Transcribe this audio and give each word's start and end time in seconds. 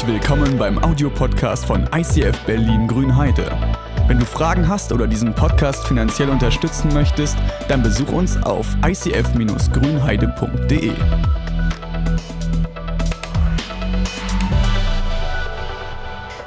Herzlich 0.00 0.22
willkommen 0.22 0.56
beim 0.56 0.82
Audiopodcast 0.82 1.66
von 1.66 1.86
ICF 1.94 2.46
Berlin 2.46 2.88
Grünheide. 2.88 3.50
Wenn 4.06 4.18
du 4.18 4.24
Fragen 4.24 4.66
hast 4.66 4.92
oder 4.92 5.06
diesen 5.06 5.34
Podcast 5.34 5.86
finanziell 5.86 6.30
unterstützen 6.30 6.90
möchtest, 6.94 7.36
dann 7.68 7.82
besuch 7.82 8.10
uns 8.10 8.42
auf 8.42 8.66
icf-grünheide.de. 8.82 10.94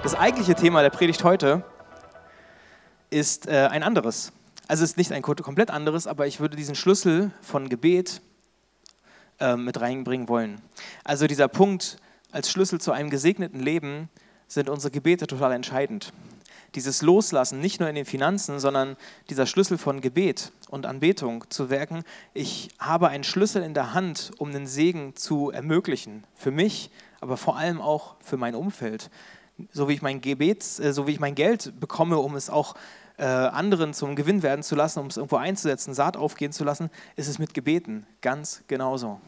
Das 0.02 0.16
eigentliche 0.16 0.56
Thema 0.56 0.82
der 0.82 0.90
Predigt 0.90 1.24
heute 1.24 1.64
ist 3.12 3.48
äh, 3.48 3.68
ein 3.70 3.84
anderes. 3.84 4.34
Also 4.68 4.84
es 4.84 4.90
ist 4.90 4.98
nicht 4.98 5.12
ein 5.12 5.22
komplett 5.22 5.70
anderes, 5.70 6.08
aber 6.08 6.26
ich 6.26 6.40
würde 6.40 6.56
diesen 6.56 6.74
Schlüssel 6.74 7.30
von 7.44 7.70
Gebet 7.70 8.20
äh, 9.40 9.56
mit 9.56 9.80
reinbringen 9.80 10.28
wollen. 10.28 10.60
Also 11.04 11.28
dieser 11.28 11.48
Punkt, 11.48 12.00
als 12.34 12.50
Schlüssel 12.50 12.82
zu 12.82 12.92
einem 12.92 13.10
gesegneten 13.10 13.60
Leben 13.62 14.10
sind 14.48 14.70
unsere 14.70 14.92
Gebete 14.92 15.28
total 15.28 15.52
entscheidend. 15.54 16.12
Dieses 16.76 17.04
Loslassen, 17.04 17.60
nicht 17.60 17.80
nur 17.80 17.88
in 17.88 17.96
den 17.96 18.06
Finanzen, 18.06 18.60
sondern 18.60 18.98
dieser 19.30 19.46
Schlüssel 19.46 19.78
von 19.78 20.02
Gebet 20.02 20.52
und 20.70 20.88
Anbetung 20.88 21.46
zu 21.50 21.70
wirken. 21.70 22.04
Ich 22.34 22.70
habe 22.80 23.10
einen 23.10 23.24
Schlüssel 23.24 23.62
in 23.62 23.76
der 23.76 23.94
Hand, 23.94 24.32
um 24.40 24.52
den 24.52 24.66
Segen 24.66 25.16
zu 25.16 25.52
ermöglichen. 25.52 26.24
Für 26.34 26.50
mich, 26.50 26.90
aber 27.22 27.38
vor 27.38 27.58
allem 27.58 27.80
auch 27.80 28.16
für 28.22 28.38
mein 28.38 28.56
Umfeld. 28.56 29.12
So 29.72 29.88
wie 29.88 29.94
ich 29.94 30.02
mein 30.02 30.20
Gebet, 30.20 30.64
äh, 30.80 30.92
so 30.92 31.06
wie 31.06 31.12
ich 31.12 31.20
mein 31.20 31.36
Geld 31.36 31.80
bekomme, 31.80 32.18
um 32.18 32.36
es 32.36 32.50
auch 32.50 32.74
äh, 33.18 33.26
anderen 33.26 33.94
zum 33.94 34.16
Gewinn 34.16 34.42
werden 34.42 34.64
zu 34.64 34.76
lassen, 34.76 34.98
um 34.98 35.08
es 35.08 35.18
irgendwo 35.18 35.36
einzusetzen, 35.36 35.94
Saat 35.94 36.18
aufgehen 36.18 36.52
zu 36.52 36.64
lassen, 36.64 36.90
ist 37.16 37.28
es 37.28 37.38
mit 37.38 37.54
Gebeten 37.54 38.08
ganz 38.22 38.64
genauso. 38.68 39.22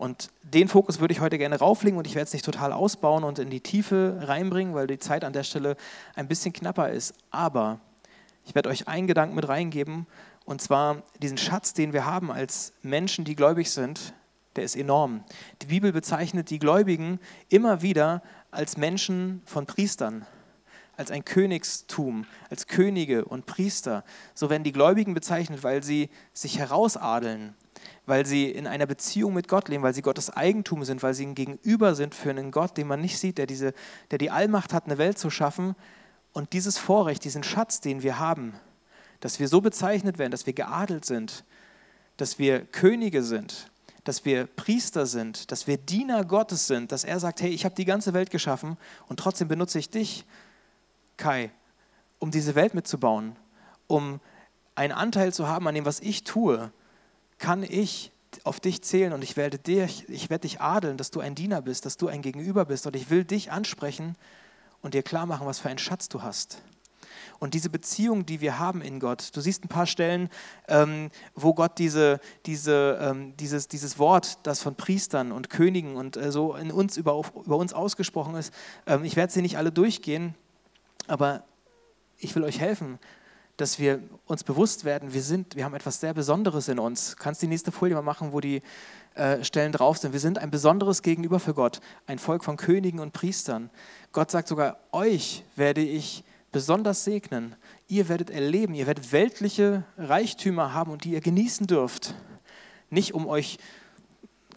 Und 0.00 0.30
den 0.42 0.68
Fokus 0.68 0.98
würde 0.98 1.12
ich 1.12 1.20
heute 1.20 1.36
gerne 1.36 1.58
rauflegen 1.58 1.98
und 1.98 2.06
ich 2.06 2.14
werde 2.14 2.24
es 2.24 2.32
nicht 2.32 2.46
total 2.46 2.72
ausbauen 2.72 3.22
und 3.22 3.38
in 3.38 3.50
die 3.50 3.60
Tiefe 3.60 4.18
reinbringen, 4.22 4.72
weil 4.72 4.86
die 4.86 4.98
Zeit 4.98 5.24
an 5.24 5.34
der 5.34 5.42
Stelle 5.42 5.76
ein 6.14 6.26
bisschen 6.26 6.54
knapper 6.54 6.88
ist. 6.88 7.12
Aber 7.30 7.80
ich 8.46 8.54
werde 8.54 8.70
euch 8.70 8.88
einen 8.88 9.06
Gedanken 9.06 9.34
mit 9.34 9.46
reingeben 9.46 10.06
und 10.46 10.62
zwar 10.62 11.02
diesen 11.18 11.36
Schatz, 11.36 11.74
den 11.74 11.92
wir 11.92 12.06
haben 12.06 12.32
als 12.32 12.72
Menschen, 12.80 13.26
die 13.26 13.36
gläubig 13.36 13.70
sind, 13.70 14.14
der 14.56 14.64
ist 14.64 14.74
enorm. 14.74 15.22
Die 15.60 15.66
Bibel 15.66 15.92
bezeichnet 15.92 16.48
die 16.48 16.60
Gläubigen 16.60 17.20
immer 17.50 17.82
wieder 17.82 18.22
als 18.50 18.78
Menschen 18.78 19.42
von 19.44 19.66
Priestern, 19.66 20.24
als 20.96 21.10
ein 21.10 21.26
Königstum, 21.26 22.24
als 22.48 22.66
Könige 22.66 23.26
und 23.26 23.44
Priester. 23.44 24.02
So 24.32 24.48
werden 24.48 24.64
die 24.64 24.72
Gläubigen 24.72 25.12
bezeichnet, 25.12 25.62
weil 25.62 25.82
sie 25.82 26.08
sich 26.32 26.58
herausadeln, 26.58 27.54
weil 28.06 28.26
sie 28.26 28.50
in 28.50 28.66
einer 28.66 28.86
Beziehung 28.86 29.34
mit 29.34 29.48
Gott 29.48 29.68
leben, 29.68 29.82
weil 29.82 29.94
sie 29.94 30.02
Gottes 30.02 30.30
Eigentum 30.30 30.84
sind, 30.84 31.02
weil 31.02 31.14
sie 31.14 31.26
ein 31.26 31.34
Gegenüber 31.34 31.94
sind 31.94 32.14
für 32.14 32.30
einen 32.30 32.50
Gott, 32.50 32.76
den 32.76 32.86
man 32.86 33.00
nicht 33.00 33.18
sieht, 33.18 33.38
der, 33.38 33.46
diese, 33.46 33.72
der 34.10 34.18
die 34.18 34.30
Allmacht 34.30 34.72
hat, 34.72 34.86
eine 34.86 34.98
Welt 34.98 35.18
zu 35.18 35.30
schaffen. 35.30 35.76
Und 36.32 36.52
dieses 36.52 36.78
Vorrecht, 36.78 37.24
diesen 37.24 37.42
Schatz, 37.42 37.80
den 37.80 38.02
wir 38.02 38.18
haben, 38.18 38.54
dass 39.20 39.38
wir 39.38 39.48
so 39.48 39.60
bezeichnet 39.60 40.18
werden, 40.18 40.30
dass 40.30 40.46
wir 40.46 40.52
geadelt 40.52 41.04
sind, 41.04 41.44
dass 42.16 42.38
wir 42.38 42.60
Könige 42.66 43.22
sind, 43.22 43.70
dass 44.04 44.24
wir 44.24 44.46
Priester 44.46 45.06
sind, 45.06 45.50
dass 45.52 45.66
wir 45.66 45.76
Diener 45.76 46.24
Gottes 46.24 46.66
sind, 46.66 46.92
dass 46.92 47.04
er 47.04 47.20
sagt, 47.20 47.42
hey, 47.42 47.50
ich 47.50 47.64
habe 47.64 47.74
die 47.74 47.84
ganze 47.84 48.14
Welt 48.14 48.30
geschaffen 48.30 48.76
und 49.08 49.18
trotzdem 49.18 49.48
benutze 49.48 49.78
ich 49.78 49.90
dich, 49.90 50.24
Kai, 51.16 51.50
um 52.18 52.30
diese 52.30 52.54
Welt 52.54 52.74
mitzubauen, 52.74 53.36
um 53.86 54.20
einen 54.74 54.92
Anteil 54.92 55.32
zu 55.34 55.48
haben 55.48 55.68
an 55.68 55.74
dem, 55.74 55.84
was 55.84 56.00
ich 56.00 56.24
tue, 56.24 56.72
kann 57.40 57.64
ich 57.64 58.12
auf 58.44 58.60
dich 58.60 58.82
zählen 58.82 59.12
und 59.12 59.24
ich 59.24 59.36
werde 59.36 59.58
dich, 59.58 60.08
ich 60.08 60.30
werde 60.30 60.42
dich 60.42 60.60
adeln, 60.60 60.96
dass 60.96 61.10
du 61.10 61.18
ein 61.18 61.34
Diener 61.34 61.62
bist, 61.62 61.84
dass 61.84 61.96
du 61.96 62.06
ein 62.06 62.22
Gegenüber 62.22 62.64
bist 62.64 62.86
und 62.86 62.94
ich 62.94 63.10
will 63.10 63.24
dich 63.24 63.50
ansprechen 63.50 64.14
und 64.82 64.94
dir 64.94 65.02
klar 65.02 65.26
machen, 65.26 65.46
was 65.46 65.58
für 65.58 65.68
einen 65.68 65.78
Schatz 65.78 66.08
du 66.08 66.22
hast. 66.22 66.62
Und 67.38 67.54
diese 67.54 67.70
Beziehung, 67.70 68.26
die 68.26 68.40
wir 68.40 68.58
haben 68.58 68.82
in 68.82 69.00
Gott, 69.00 69.30
du 69.34 69.40
siehst 69.40 69.64
ein 69.64 69.68
paar 69.68 69.86
Stellen, 69.86 70.28
ähm, 70.68 71.10
wo 71.34 71.54
Gott 71.54 71.78
diese, 71.78 72.20
diese, 72.46 72.98
ähm, 73.00 73.34
dieses, 73.38 73.66
dieses 73.66 73.98
Wort, 73.98 74.38
das 74.42 74.60
von 74.62 74.74
Priestern 74.74 75.32
und 75.32 75.48
Königen 75.48 75.96
und 75.96 76.16
äh, 76.16 76.30
so 76.30 76.54
in 76.54 76.70
uns 76.70 76.98
über, 76.98 77.20
über 77.44 77.56
uns 77.56 77.72
ausgesprochen 77.72 78.34
ist, 78.34 78.52
ähm, 78.86 79.04
ich 79.04 79.16
werde 79.16 79.32
sie 79.32 79.42
nicht 79.42 79.56
alle 79.56 79.72
durchgehen, 79.72 80.34
aber 81.08 81.44
ich 82.18 82.34
will 82.36 82.44
euch 82.44 82.60
helfen, 82.60 82.98
dass 83.60 83.78
wir 83.78 84.00
uns 84.26 84.44
bewusst 84.44 84.84
werden, 84.84 85.12
wir, 85.12 85.22
sind, 85.22 85.56
wir 85.56 85.64
haben 85.64 85.74
etwas 85.74 86.00
sehr 86.00 86.14
Besonderes 86.14 86.68
in 86.68 86.78
uns. 86.78 87.16
Kannst 87.16 87.42
die 87.42 87.46
nächste 87.46 87.72
Folie 87.72 87.94
mal 87.94 88.02
machen, 88.02 88.32
wo 88.32 88.40
die 88.40 88.62
äh, 89.14 89.44
Stellen 89.44 89.72
drauf 89.72 89.98
sind. 89.98 90.12
Wir 90.12 90.20
sind 90.20 90.38
ein 90.38 90.50
besonderes 90.50 91.02
Gegenüber 91.02 91.40
für 91.40 91.52
Gott, 91.52 91.80
ein 92.06 92.18
Volk 92.18 92.44
von 92.44 92.56
Königen 92.56 93.00
und 93.00 93.12
Priestern. 93.12 93.70
Gott 94.12 94.30
sagt 94.30 94.48
sogar, 94.48 94.78
euch 94.92 95.44
werde 95.56 95.82
ich 95.82 96.24
besonders 96.52 97.04
segnen. 97.04 97.54
Ihr 97.88 98.08
werdet 98.08 98.30
erleben, 98.30 98.74
ihr 98.74 98.86
werdet 98.86 99.12
weltliche 99.12 99.84
Reichtümer 99.98 100.72
haben 100.72 100.90
und 100.90 101.04
die 101.04 101.12
ihr 101.12 101.20
genießen 101.20 101.66
dürft. 101.66 102.14
Nicht 102.88 103.14
um 103.14 103.26
euch 103.26 103.58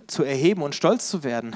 zu 0.08 0.24
erheben 0.24 0.62
und 0.62 0.75
stolz 0.75 1.09
zu 1.09 1.24
werden, 1.24 1.56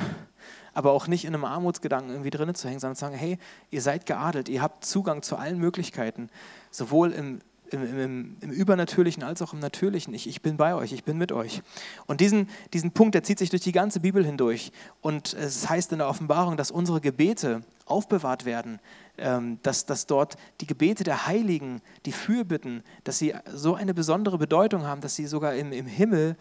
aber 0.77 0.91
auch 0.91 1.07
nicht 1.07 1.25
in 1.25 1.33
einem 1.33 1.43
Armutsgedanken 1.43 2.11
irgendwie 2.11 2.29
drin 2.29 2.53
zu 2.53 2.67
hängen, 2.67 2.79
sondern 2.79 2.95
zu 2.95 3.01
sagen, 3.01 3.15
hey, 3.15 3.39
ihr 3.71 3.81
seid 3.81 4.05
geadelt, 4.05 4.47
ihr 4.47 4.61
habt 4.61 4.85
Zugang 4.85 5.23
zu 5.23 5.35
allen 5.35 5.57
Möglichkeiten, 5.57 6.29
sowohl 6.69 7.13
im, 7.13 7.39
im, 7.71 7.99
im, 7.99 8.37
im 8.41 8.51
Übernatürlichen 8.51 9.23
als 9.23 9.41
auch 9.41 9.53
im 9.53 9.59
Natürlichen. 9.59 10.13
Ich, 10.13 10.29
ich 10.29 10.43
bin 10.43 10.55
bei 10.55 10.75
euch, 10.75 10.93
ich 10.93 11.03
bin 11.03 11.17
mit 11.17 11.31
euch. 11.31 11.63
Und 12.05 12.21
diesen, 12.21 12.47
diesen 12.73 12.91
Punkt, 12.91 13.15
der 13.15 13.23
zieht 13.23 13.39
sich 13.39 13.49
durch 13.49 13.63
die 13.63 13.71
ganze 13.71 13.99
Bibel 13.99 14.23
hindurch. 14.23 14.71
Und 15.01 15.33
es 15.33 15.67
heißt 15.67 15.91
in 15.93 15.97
der 15.97 16.09
Offenbarung, 16.09 16.57
dass 16.57 16.69
unsere 16.69 17.01
Gebete 17.01 17.63
aufbewahrt 17.87 18.45
werden, 18.45 18.79
ähm, 19.17 19.57
dass, 19.63 19.87
dass 19.87 20.05
dort 20.05 20.37
die 20.61 20.67
Gebete 20.67 21.03
der 21.03 21.25
Heiligen, 21.25 21.81
die 22.05 22.11
Fürbitten, 22.11 22.83
dass 23.03 23.17
sie 23.17 23.33
so 23.51 23.73
eine 23.73 23.95
besondere 23.95 24.37
Bedeutung 24.37 24.85
haben, 24.85 25.01
dass 25.01 25.15
sie 25.15 25.25
sogar 25.25 25.55
im, 25.55 25.71
im 25.71 25.87
Himmel 25.87 26.35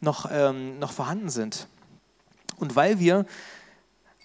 noch, 0.00 0.30
ähm, 0.32 0.78
noch 0.78 0.92
vorhanden 0.92 1.28
sind. 1.28 1.68
Und 2.56 2.74
weil 2.74 2.98
wir 2.98 3.26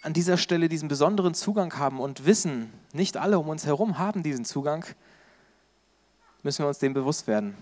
an 0.08 0.14
dieser 0.14 0.38
Stelle 0.38 0.70
diesen 0.70 0.88
besonderen 0.88 1.34
Zugang 1.34 1.78
haben 1.78 2.00
und 2.00 2.26
wissen, 2.26 2.72
nicht 2.94 3.18
alle 3.18 3.38
um 3.40 3.50
uns 3.50 3.66
herum 3.66 3.98
haben 3.98 4.24
diesen 4.24 4.46
Zugang, 4.46 4.86
müssen 6.44 6.64
wir 6.64 6.70
uns 6.70 6.80
dem 6.80 6.94
bewusst 6.94 7.28
werden. 7.28 7.58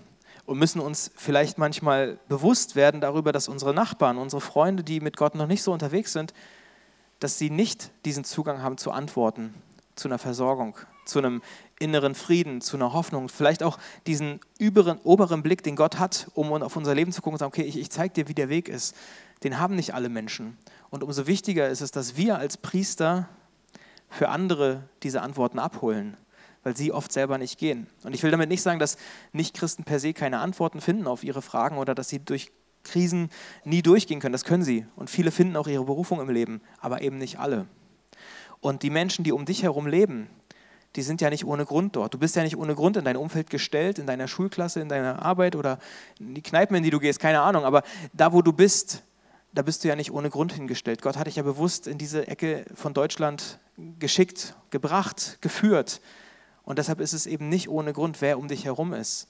Und 0.45 0.59
müssen 0.59 0.79
uns 0.79 1.09
vielleicht 1.15 1.57
manchmal 1.57 2.19
bewusst 2.29 2.75
werden 2.75 3.01
darüber, 3.01 3.31
dass 3.31 3.47
unsere 3.47 3.73
Nachbarn, 3.73 4.19
unsere 4.19 4.41
Freunde, 4.41 4.83
die 4.83 4.99
mit 4.99 5.17
Gott 5.17 5.33
noch 5.33 5.47
nicht 5.47 5.63
so 5.63 5.73
unterwegs 5.73 6.13
sind, 6.13 6.35
dass 7.19 7.39
sie 7.39 7.49
nicht 7.49 7.89
diesen 8.05 8.23
Zugang 8.23 8.61
haben 8.61 8.77
zu 8.77 8.91
Antworten, 8.91 9.55
zu 9.95 10.07
einer 10.07 10.19
Versorgung, 10.19 10.77
zu 11.05 11.17
einem 11.17 11.41
inneren 11.79 12.13
Frieden, 12.13 12.61
zu 12.61 12.77
einer 12.77 12.93
Hoffnung, 12.93 13.27
vielleicht 13.27 13.63
auch 13.63 13.79
diesen 14.05 14.39
überen, 14.59 14.99
oberen 15.03 15.41
Blick, 15.41 15.63
den 15.63 15.75
Gott 15.75 15.97
hat, 15.97 16.27
um 16.35 16.53
auf 16.53 16.75
unser 16.75 16.93
Leben 16.93 17.11
zu 17.11 17.23
gucken 17.23 17.33
und 17.33 17.39
zu 17.39 17.45
sagen, 17.45 17.53
okay, 17.53 17.63
ich, 17.63 17.79
ich 17.79 17.89
zeige 17.89 18.13
dir, 18.13 18.27
wie 18.27 18.35
der 18.35 18.49
Weg 18.49 18.69
ist. 18.69 18.95
Den 19.43 19.59
haben 19.59 19.75
nicht 19.75 19.93
alle 19.93 20.09
Menschen. 20.09 20.57
Und 20.89 21.03
umso 21.03 21.27
wichtiger 21.27 21.69
ist 21.69 21.81
es, 21.81 21.91
dass 21.91 22.17
wir 22.17 22.37
als 22.37 22.57
Priester 22.57 23.29
für 24.09 24.29
andere 24.29 24.83
diese 25.03 25.21
Antworten 25.21 25.59
abholen, 25.59 26.17
weil 26.63 26.77
sie 26.77 26.91
oft 26.91 27.11
selber 27.11 27.37
nicht 27.37 27.59
gehen. 27.59 27.87
Und 28.03 28.13
ich 28.13 28.23
will 28.23 28.31
damit 28.31 28.49
nicht 28.49 28.61
sagen, 28.61 28.79
dass 28.79 28.97
Nichtchristen 29.33 29.83
per 29.83 29.99
se 29.99 30.13
keine 30.13 30.39
Antworten 30.39 30.81
finden 30.81 31.07
auf 31.07 31.23
ihre 31.23 31.41
Fragen 31.41 31.77
oder 31.77 31.95
dass 31.95 32.09
sie 32.09 32.19
durch 32.19 32.51
Krisen 32.83 33.29
nie 33.63 33.81
durchgehen 33.81 34.19
können. 34.19 34.33
Das 34.33 34.45
können 34.45 34.63
sie. 34.63 34.85
Und 34.95 35.09
viele 35.09 35.31
finden 35.31 35.57
auch 35.57 35.67
ihre 35.67 35.83
Berufung 35.83 36.21
im 36.21 36.29
Leben, 36.29 36.61
aber 36.79 37.01
eben 37.01 37.17
nicht 37.17 37.39
alle. 37.39 37.65
Und 38.61 38.83
die 38.83 38.89
Menschen, 38.89 39.23
die 39.23 39.31
um 39.31 39.45
dich 39.45 39.63
herum 39.63 39.87
leben, 39.87 40.29
die 40.95 41.01
sind 41.01 41.19
ja 41.19 41.29
nicht 41.29 41.45
ohne 41.45 41.65
Grund 41.65 41.95
dort. 41.95 42.13
Du 42.13 42.17
bist 42.17 42.35
ja 42.35 42.43
nicht 42.43 42.55
ohne 42.55 42.73
Grund 42.73 42.95
in 42.95 43.03
dein 43.03 43.17
Umfeld 43.17 43.49
gestellt, 43.49 43.99
in 43.99 44.07
deiner 44.07 44.27
Schulklasse, 44.27 44.79
in 44.79 44.87
deiner 44.87 45.21
Arbeit 45.21 45.55
oder 45.55 45.77
in 46.19 46.35
die 46.35 46.41
Kneipen, 46.41 46.77
in 46.77 46.83
die 46.83 46.89
du 46.89 46.99
gehst, 46.99 47.19
keine 47.19 47.41
Ahnung. 47.41 47.65
Aber 47.65 47.83
da, 48.13 48.31
wo 48.31 48.41
du 48.41 48.53
bist, 48.53 49.03
da 49.55 49.61
bist 49.61 49.83
du 49.83 49.87
ja 49.87 49.95
nicht 49.95 50.11
ohne 50.11 50.29
Grund 50.29 50.53
hingestellt. 50.53 51.01
Gott 51.01 51.17
hat 51.17 51.27
dich 51.27 51.37
ja 51.37 51.43
bewusst 51.43 51.87
in 51.87 51.97
diese 51.97 52.27
Ecke 52.27 52.65
von 52.75 52.93
Deutschland 52.93 53.59
geschickt, 53.99 54.53
gebracht, 54.69 55.37
geführt. 55.41 56.01
Und 56.63 56.77
deshalb 56.77 56.99
ist 56.99 57.13
es 57.13 57.25
eben 57.25 57.47
nicht 57.47 57.69
ohne 57.69 57.93
Grund, 57.93 58.21
wer 58.21 58.37
um 58.37 58.49
dich 58.49 58.65
herum 58.65 58.93
ist. 58.93 59.29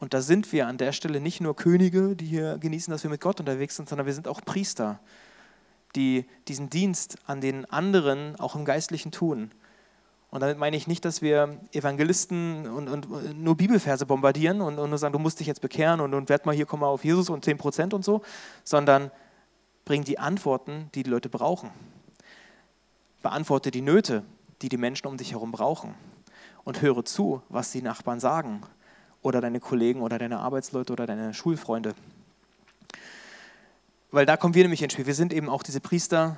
Und 0.00 0.14
da 0.14 0.22
sind 0.22 0.52
wir 0.52 0.68
an 0.68 0.78
der 0.78 0.92
Stelle 0.92 1.20
nicht 1.20 1.40
nur 1.40 1.54
Könige, 1.54 2.16
die 2.16 2.24
hier 2.24 2.56
genießen, 2.58 2.90
dass 2.90 3.02
wir 3.02 3.10
mit 3.10 3.20
Gott 3.20 3.40
unterwegs 3.40 3.76
sind, 3.76 3.88
sondern 3.88 4.06
wir 4.06 4.14
sind 4.14 4.26
auch 4.26 4.40
Priester, 4.40 5.00
die 5.96 6.24
diesen 6.46 6.70
Dienst 6.70 7.18
an 7.26 7.40
den 7.40 7.64
anderen 7.66 8.38
auch 8.40 8.54
im 8.54 8.64
Geistlichen 8.64 9.12
tun. 9.12 9.50
Und 10.30 10.40
damit 10.40 10.58
meine 10.58 10.76
ich 10.76 10.86
nicht, 10.86 11.04
dass 11.04 11.20
wir 11.20 11.58
Evangelisten 11.72 12.68
und, 12.68 12.88
und 12.88 13.42
nur 13.42 13.56
Bibelverse 13.56 14.06
bombardieren 14.06 14.60
und, 14.60 14.78
und, 14.78 14.88
nur 14.88 14.98
sagen, 14.98 15.12
du 15.12 15.18
musst 15.18 15.40
dich 15.40 15.46
jetzt 15.46 15.60
bekehren 15.60 16.00
und, 16.00 16.14
und 16.14 16.28
werd 16.28 16.46
mal 16.46 16.54
hier, 16.54 16.66
komm 16.66 16.80
mal 16.80 16.86
auf 16.86 17.04
Jesus 17.04 17.28
und 17.28 17.44
10 17.44 17.58
Prozent 17.58 17.94
und 17.94 18.04
so, 18.04 18.22
sondern 18.62 19.10
bring 19.88 20.04
die 20.04 20.18
Antworten, 20.18 20.90
die 20.94 21.02
die 21.02 21.08
Leute 21.08 21.30
brauchen. 21.30 21.70
Beantworte 23.22 23.70
die 23.70 23.80
Nöte, 23.80 24.22
die 24.60 24.68
die 24.68 24.76
Menschen 24.76 25.06
um 25.06 25.16
dich 25.16 25.32
herum 25.32 25.50
brauchen. 25.50 25.94
Und 26.62 26.82
höre 26.82 27.06
zu, 27.06 27.40
was 27.48 27.72
die 27.72 27.80
Nachbarn 27.80 28.20
sagen 28.20 28.60
oder 29.22 29.40
deine 29.40 29.60
Kollegen 29.60 30.02
oder 30.02 30.18
deine 30.18 30.40
Arbeitsleute 30.40 30.92
oder 30.92 31.06
deine 31.06 31.32
Schulfreunde. 31.32 31.94
Weil 34.10 34.26
da 34.26 34.36
kommen 34.36 34.52
wir 34.52 34.62
nämlich 34.62 34.82
ins 34.82 34.92
Spiel. 34.92 35.06
Wir 35.06 35.14
sind 35.14 35.32
eben 35.32 35.48
auch 35.48 35.62
diese 35.62 35.80
Priester, 35.80 36.36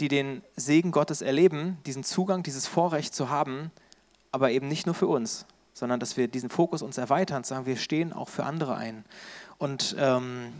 die 0.00 0.08
den 0.08 0.42
Segen 0.56 0.90
Gottes 0.90 1.22
erleben, 1.22 1.78
diesen 1.86 2.02
Zugang, 2.02 2.42
dieses 2.42 2.66
Vorrecht 2.66 3.14
zu 3.14 3.30
haben, 3.30 3.70
aber 4.32 4.50
eben 4.50 4.66
nicht 4.66 4.86
nur 4.86 4.96
für 4.96 5.06
uns, 5.06 5.46
sondern 5.72 6.00
dass 6.00 6.16
wir 6.16 6.26
diesen 6.26 6.50
Fokus 6.50 6.82
uns 6.82 6.98
erweitern, 6.98 7.44
sagen, 7.44 7.64
wir 7.64 7.76
stehen 7.76 8.12
auch 8.12 8.28
für 8.28 8.42
andere 8.42 8.74
ein. 8.74 9.04
Und 9.58 9.94
ähm, 10.00 10.52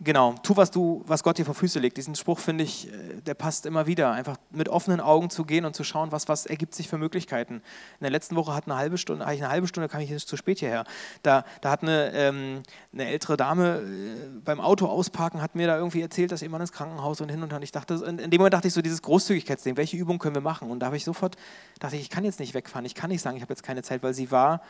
Genau, 0.00 0.34
tu, 0.44 0.56
was 0.56 0.70
du, 0.70 1.02
was 1.08 1.24
Gott 1.24 1.38
dir 1.38 1.44
vor 1.44 1.56
Füße 1.56 1.80
legt. 1.80 1.96
Diesen 1.96 2.14
Spruch 2.14 2.38
finde 2.38 2.62
ich, 2.62 2.86
äh, 2.86 3.20
der 3.20 3.34
passt 3.34 3.66
immer 3.66 3.88
wieder. 3.88 4.12
Einfach 4.12 4.36
mit 4.52 4.68
offenen 4.68 5.00
Augen 5.00 5.28
zu 5.28 5.44
gehen 5.44 5.64
und 5.64 5.74
zu 5.74 5.82
schauen, 5.82 6.12
was, 6.12 6.28
was 6.28 6.46
ergibt 6.46 6.76
sich 6.76 6.86
für 6.88 6.98
Möglichkeiten. 6.98 7.54
In 7.54 7.62
der 8.02 8.10
letzten 8.10 8.36
Woche 8.36 8.54
hat 8.54 8.66
eine 8.66 8.76
halbe 8.76 8.96
Stunde, 8.96 9.26
hatte 9.26 9.38
eine 9.38 9.48
halbe 9.48 9.66
Stunde, 9.66 9.88
kam 9.88 10.00
ich 10.00 10.10
nicht 10.10 10.28
zu 10.28 10.36
spät 10.36 10.60
hierher. 10.60 10.84
Da, 11.24 11.44
da 11.62 11.72
hat 11.72 11.82
eine, 11.82 12.12
ähm, 12.14 12.62
eine 12.92 13.08
ältere 13.08 13.36
Dame 13.36 13.80
äh, 13.80 14.38
beim 14.44 14.60
Auto 14.60 14.86
ausparken, 14.86 15.42
hat 15.42 15.56
mir 15.56 15.66
da 15.66 15.76
irgendwie 15.76 16.00
erzählt, 16.00 16.30
dass 16.30 16.42
jemand 16.42 16.60
ins 16.60 16.70
Krankenhaus 16.72 17.20
und 17.20 17.28
hin 17.28 17.42
und 17.42 17.52
her. 17.52 17.60
Ich 17.62 17.72
dachte, 17.72 17.94
in 17.94 18.30
dem 18.30 18.38
Moment 18.38 18.54
dachte 18.54 18.68
ich 18.68 18.74
so, 18.74 18.82
dieses 18.82 19.02
Großzügigkeitsding, 19.02 19.76
welche 19.76 19.96
Übung 19.96 20.20
können 20.20 20.36
wir 20.36 20.42
machen? 20.42 20.70
Und 20.70 20.78
da 20.78 20.86
habe 20.86 20.96
ich 20.96 21.04
sofort, 21.04 21.34
dachte 21.80 21.96
ich, 21.96 22.02
ich 22.02 22.10
kann 22.10 22.24
jetzt 22.24 22.38
nicht 22.38 22.54
wegfahren, 22.54 22.84
ich 22.84 22.94
kann 22.94 23.10
nicht 23.10 23.20
sagen, 23.20 23.36
ich 23.36 23.42
habe 23.42 23.52
jetzt 23.52 23.64
keine 23.64 23.82
Zeit, 23.82 24.04
weil 24.04 24.14
sie 24.14 24.30
war 24.30 24.62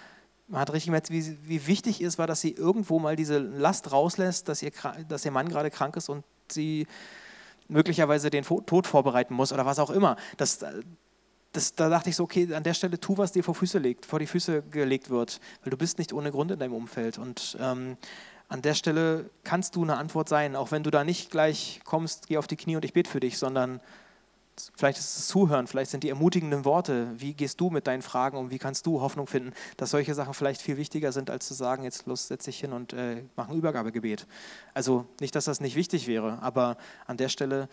man 0.48 0.60
hat 0.60 0.70
richtig 0.70 0.86
gemerkt, 0.86 1.10
wie, 1.10 1.36
wie 1.44 1.66
wichtig 1.66 2.00
es 2.00 2.18
war, 2.18 2.26
dass 2.26 2.40
sie 2.40 2.52
irgendwo 2.52 2.98
mal 2.98 3.16
diese 3.16 3.38
Last 3.38 3.92
rauslässt, 3.92 4.48
dass 4.48 4.62
ihr, 4.62 4.72
dass 5.08 5.24
ihr 5.24 5.30
Mann 5.30 5.48
gerade 5.48 5.70
krank 5.70 5.96
ist 5.96 6.08
und 6.08 6.24
sie 6.50 6.86
möglicherweise 7.68 8.30
den 8.30 8.44
Tod 8.44 8.86
vorbereiten 8.86 9.34
muss 9.34 9.52
oder 9.52 9.66
was 9.66 9.78
auch 9.78 9.90
immer. 9.90 10.16
Das, 10.38 10.64
das, 11.52 11.74
da 11.74 11.90
dachte 11.90 12.08
ich 12.08 12.16
so, 12.16 12.24
okay, 12.24 12.52
an 12.54 12.62
der 12.62 12.72
Stelle 12.74 12.98
tu, 12.98 13.18
was 13.18 13.32
dir 13.32 13.44
vor, 13.44 13.54
Füße 13.54 13.78
legt, 13.78 14.06
vor 14.06 14.18
die 14.18 14.26
Füße 14.26 14.62
gelegt 14.62 15.10
wird, 15.10 15.40
weil 15.62 15.70
du 15.70 15.76
bist 15.76 15.98
nicht 15.98 16.14
ohne 16.14 16.30
Grund 16.30 16.50
in 16.50 16.58
deinem 16.58 16.74
Umfeld. 16.74 17.18
Und 17.18 17.58
ähm, 17.60 17.98
an 18.48 18.62
der 18.62 18.74
Stelle 18.74 19.28
kannst 19.44 19.76
du 19.76 19.82
eine 19.82 19.98
Antwort 19.98 20.30
sein, 20.30 20.56
auch 20.56 20.70
wenn 20.70 20.82
du 20.82 20.90
da 20.90 21.04
nicht 21.04 21.30
gleich 21.30 21.80
kommst, 21.84 22.28
geh 22.28 22.38
auf 22.38 22.46
die 22.46 22.56
Knie 22.56 22.76
und 22.76 22.84
ich 22.86 22.94
bete 22.94 23.10
für 23.10 23.20
dich, 23.20 23.36
sondern 23.36 23.80
vielleicht 24.76 24.98
ist 24.98 25.16
es 25.16 25.26
Zuhören, 25.28 25.66
vielleicht 25.66 25.90
sind 25.90 26.04
die 26.04 26.08
ermutigenden 26.08 26.64
Worte, 26.64 27.08
wie 27.16 27.34
gehst 27.34 27.60
du 27.60 27.70
mit 27.70 27.86
deinen 27.86 28.02
Fragen 28.02 28.36
um, 28.36 28.50
wie 28.50 28.58
kannst 28.58 28.86
du 28.86 29.00
Hoffnung 29.00 29.26
finden, 29.26 29.52
dass 29.76 29.90
solche 29.90 30.14
Sachen 30.14 30.34
vielleicht 30.34 30.62
viel 30.62 30.76
wichtiger 30.76 31.12
sind, 31.12 31.30
als 31.30 31.46
zu 31.46 31.54
sagen, 31.54 31.84
jetzt 31.84 32.06
los, 32.06 32.28
setz 32.28 32.44
dich 32.44 32.60
hin 32.60 32.72
und 32.72 32.92
äh, 32.92 33.22
mach 33.36 33.48
ein 33.48 33.56
Übergabegebet. 33.56 34.26
Also 34.74 35.06
nicht, 35.20 35.34
dass 35.34 35.46
das 35.46 35.60
nicht 35.60 35.76
wichtig 35.76 36.06
wäre, 36.06 36.38
aber 36.42 36.76
an 37.06 37.16
der 37.16 37.28
Stelle 37.28 37.68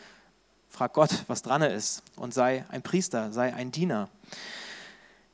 frag 0.69 0.93
Gott, 0.93 1.23
was 1.27 1.41
dran 1.41 1.61
ist 1.61 2.03
und 2.15 2.33
sei 2.33 2.65
ein 2.69 2.81
Priester, 2.81 3.31
sei 3.31 3.53
ein 3.53 3.71
Diener. 3.71 4.09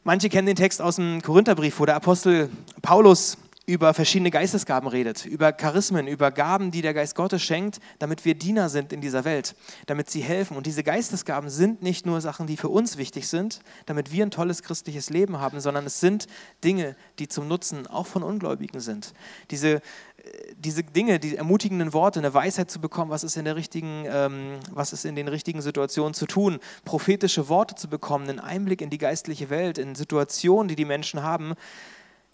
Manche 0.04 0.30
kennen 0.30 0.48
den 0.48 0.56
Text 0.56 0.82
aus 0.82 0.96
dem 0.96 1.22
Korintherbrief, 1.22 1.80
wo 1.80 1.86
der 1.86 1.96
Apostel 1.96 2.50
Paulus 2.82 3.38
über 3.72 3.94
verschiedene 3.94 4.32
Geistesgaben 4.32 4.90
redet, 4.90 5.26
über 5.26 5.54
Charismen, 5.54 6.06
über 6.06 6.30
Gaben, 6.30 6.72
die 6.72 6.82
der 6.82 6.94
Geist 6.94 7.16
Gottes 7.16 7.42
schenkt, 7.42 7.80
damit 8.00 8.26
wir 8.26 8.36
Diener 8.36 8.68
sind 8.68 8.92
in 8.92 9.00
dieser 9.00 9.24
Welt, 9.24 9.56
damit 9.86 10.10
sie 10.10 10.20
helfen. 10.20 10.58
Und 10.58 10.66
diese 10.66 10.84
Geistesgaben 10.84 11.50
sind 11.50 11.82
nicht 11.82 12.06
nur 12.06 12.20
Sachen, 12.20 12.48
die 12.48 12.58
für 12.58 12.68
uns 12.68 12.98
wichtig 12.98 13.30
sind, 13.30 13.62
damit 13.86 14.12
wir 14.12 14.26
ein 14.26 14.32
tolles 14.32 14.62
christliches 14.62 15.10
Leben 15.10 15.40
haben, 15.40 15.62
sondern 15.62 15.86
es 15.86 16.02
sind 16.02 16.28
Dinge, 16.66 16.98
die 17.18 17.30
zum 17.30 17.48
Nutzen 17.48 17.88
auch 17.88 18.08
von 18.08 18.24
Ungläubigen 18.24 18.82
sind. 18.82 19.14
Diese, 19.52 19.76
äh, 19.76 19.82
diese 20.58 20.84
Dinge, 20.84 21.20
die 21.20 21.38
ermutigenden 21.38 21.94
Worte, 21.94 22.20
eine 22.20 22.34
Weisheit 22.34 22.70
zu 22.70 22.82
bekommen, 22.82 23.10
was 23.10 23.24
ist 23.24 23.38
in 23.38 23.46
der 23.46 23.56
richtigen, 23.56 24.04
ähm, 24.06 24.60
was 24.72 24.92
ist 24.92 25.06
in 25.06 25.16
den 25.16 25.30
richtigen 25.30 25.62
Situationen 25.62 26.14
zu 26.14 26.26
tun, 26.26 26.60
prophetische 26.84 27.48
Worte 27.48 27.76
zu 27.76 27.88
bekommen, 27.88 28.28
einen 28.28 28.40
Einblick 28.42 28.82
in 28.82 28.90
die 28.90 28.98
geistliche 28.98 29.50
Welt, 29.50 29.78
in 29.78 29.96
Situationen, 29.96 30.68
die 30.68 30.76
die 30.76 30.84
Menschen 30.84 31.24
haben, 31.24 31.56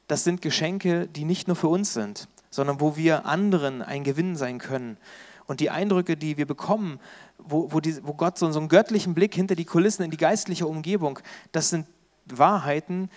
das 0.07 0.23
sind 0.23 0.41
Geschenke, 0.41 1.07
die 1.07 1.25
nicht 1.25 1.47
nur 1.47 1.55
für 1.55 1.67
uns 1.67 1.93
sind, 1.93 2.27
sondern 2.49 2.79
wo 2.79 2.95
wir 2.95 3.25
anderen 3.25 3.81
ein 3.81 4.03
Gewinn 4.03 4.35
sein 4.35 4.57
können. 4.57 4.97
Und 5.45 5.59
die 5.59 5.69
Eindrücke, 5.69 6.17
die 6.17 6.37
wir 6.37 6.45
bekommen, 6.45 6.99
wo, 7.37 7.71
wo, 7.71 7.79
die, 7.79 8.05
wo 8.05 8.13
Gott 8.13 8.37
so, 8.37 8.47
einen 8.47 8.67
göttlichen 8.67 9.13
Blick 9.13 9.33
hinter 9.33 9.55
die 9.55 9.65
Kulissen 9.65 10.03
in 10.03 10.11
die 10.11 10.17
geistliche 10.17 10.67
Umgebung, 10.67 11.19
das 11.51 11.69
sind 11.69 11.87
Wahrheiten, 12.25 13.09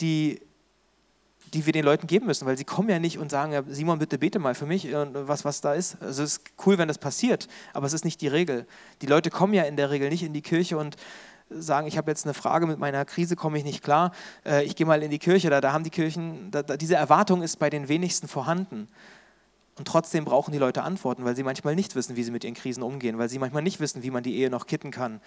die, 0.00 0.40
die 1.54 1.64
wir 1.64 1.72
den 1.72 1.84
Leuten 1.84 2.06
geben 2.06 2.26
müssen, 2.26 2.46
weil 2.46 2.58
sie 2.58 2.64
kommen 2.64 2.90
ja 2.90 2.98
nicht 2.98 3.18
und 3.18 3.30
sagen, 3.30 3.64
Simon, 3.68 3.98
bitte 3.98 4.18
bete 4.18 4.38
mal 4.38 4.54
für 4.54 4.66
mich, 4.66 4.88
was, 4.92 5.44
was 5.44 5.62
da 5.62 5.72
ist. 5.74 6.00
Also 6.02 6.22
es 6.22 6.32
ist 6.32 6.44
cool, 6.66 6.76
wenn 6.76 6.88
das 6.88 6.98
passiert, 6.98 7.48
aber 7.72 7.86
es 7.86 7.94
ist 7.94 8.04
nicht 8.04 8.20
die 8.20 8.28
Regel. 8.28 8.66
Die 9.00 9.06
Leute 9.06 9.30
kommen 9.30 9.54
ja 9.54 9.62
in 9.62 9.76
der 9.76 9.90
Regel 9.90 10.10
nicht 10.10 10.22
in 10.22 10.34
die 10.34 10.42
Kirche 10.42 10.76
und 10.76 10.96
sagen, 11.50 11.86
ich 11.86 11.96
habe 11.96 12.10
jetzt 12.10 12.24
eine 12.24 12.34
Frage 12.34 12.66
mit 12.66 12.78
meiner 12.78 13.04
Krise, 13.04 13.36
komme 13.36 13.58
ich 13.58 13.64
nicht 13.64 13.82
klar, 13.82 14.12
äh, 14.44 14.64
ich 14.64 14.76
gehe 14.76 14.86
mal 14.86 15.02
in 15.02 15.10
die 15.10 15.18
Kirche, 15.18 15.50
da, 15.50 15.60
da 15.60 15.72
haben 15.72 15.84
die 15.84 15.90
Kirchen, 15.90 16.50
da, 16.50 16.62
da, 16.62 16.76
diese 16.76 16.94
Erwartung 16.94 17.42
ist 17.42 17.58
bei 17.58 17.70
den 17.70 17.88
wenigsten 17.88 18.28
vorhanden. 18.28 18.88
Und 19.76 19.86
trotzdem 19.86 20.24
brauchen 20.24 20.50
die 20.50 20.58
Leute 20.58 20.82
Antworten, 20.82 21.24
weil 21.24 21.36
sie 21.36 21.44
manchmal 21.44 21.76
nicht 21.76 21.94
wissen, 21.94 22.16
wie 22.16 22.24
sie 22.24 22.32
mit 22.32 22.44
ihren 22.44 22.54
Krisen 22.54 22.82
umgehen, 22.82 23.18
weil 23.18 23.28
sie 23.28 23.38
manchmal 23.38 23.62
nicht 23.62 23.78
wissen, 23.78 24.02
wie 24.02 24.10
man 24.10 24.24
die 24.24 24.36
Ehe 24.36 24.50
noch 24.50 24.66
kitten 24.66 24.90
kann. 24.90 25.20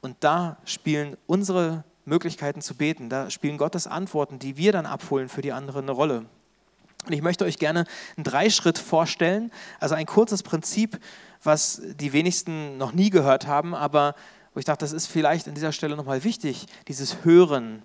Und 0.00 0.16
da 0.20 0.56
spielen 0.64 1.16
unsere 1.26 1.84
Möglichkeiten 2.06 2.62
zu 2.62 2.74
beten, 2.74 3.10
da 3.10 3.28
spielen 3.28 3.58
Gottes 3.58 3.86
Antworten, 3.86 4.38
die 4.38 4.56
wir 4.56 4.72
dann 4.72 4.86
abholen 4.86 5.28
für 5.28 5.42
die 5.42 5.52
anderen 5.52 5.84
eine 5.84 5.92
Rolle. 5.92 6.24
Und 7.06 7.12
ich 7.12 7.22
möchte 7.22 7.44
euch 7.44 7.58
gerne 7.58 7.84
einen 8.16 8.24
Dreischritt 8.24 8.78
vorstellen, 8.78 9.50
also 9.78 9.94
ein 9.94 10.06
kurzes 10.06 10.42
Prinzip, 10.42 10.98
was 11.42 11.80
die 11.94 12.12
wenigsten 12.12 12.76
noch 12.78 12.92
nie 12.92 13.10
gehört 13.10 13.46
haben, 13.46 13.74
aber 13.74 14.14
wo 14.54 14.58
ich 14.58 14.64
dachte, 14.64 14.84
das 14.84 14.92
ist 14.92 15.06
vielleicht 15.06 15.48
an 15.48 15.54
dieser 15.54 15.72
Stelle 15.72 15.96
nochmal 15.96 16.24
wichtig, 16.24 16.66
dieses 16.88 17.24
Hören. 17.24 17.82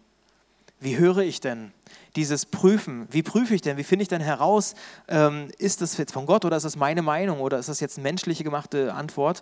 Wie 0.80 0.98
höre 0.98 1.20
ich 1.20 1.40
denn? 1.40 1.72
Dieses 2.16 2.46
Prüfen. 2.46 3.08
Wie 3.12 3.24
prüfe 3.24 3.56
ich 3.56 3.62
denn? 3.62 3.78
Wie 3.78 3.84
finde 3.84 4.04
ich 4.04 4.10
denn 4.10 4.22
heraus, 4.22 4.76
ähm, 5.08 5.50
ist 5.58 5.82
das 5.82 5.98
jetzt 5.98 6.14
von 6.14 6.26
Gott 6.26 6.46
oder 6.46 6.58
ist 6.58 6.64
das 6.64 6.76
meine 6.76 7.02
Meinung 7.02 7.40
oder 7.40 7.60
ist 7.60 7.70
das 7.70 7.80
jetzt 7.80 7.98
eine 7.98 8.04
menschliche 8.04 8.44
gemachte 8.44 8.94
Antwort? 8.94 9.42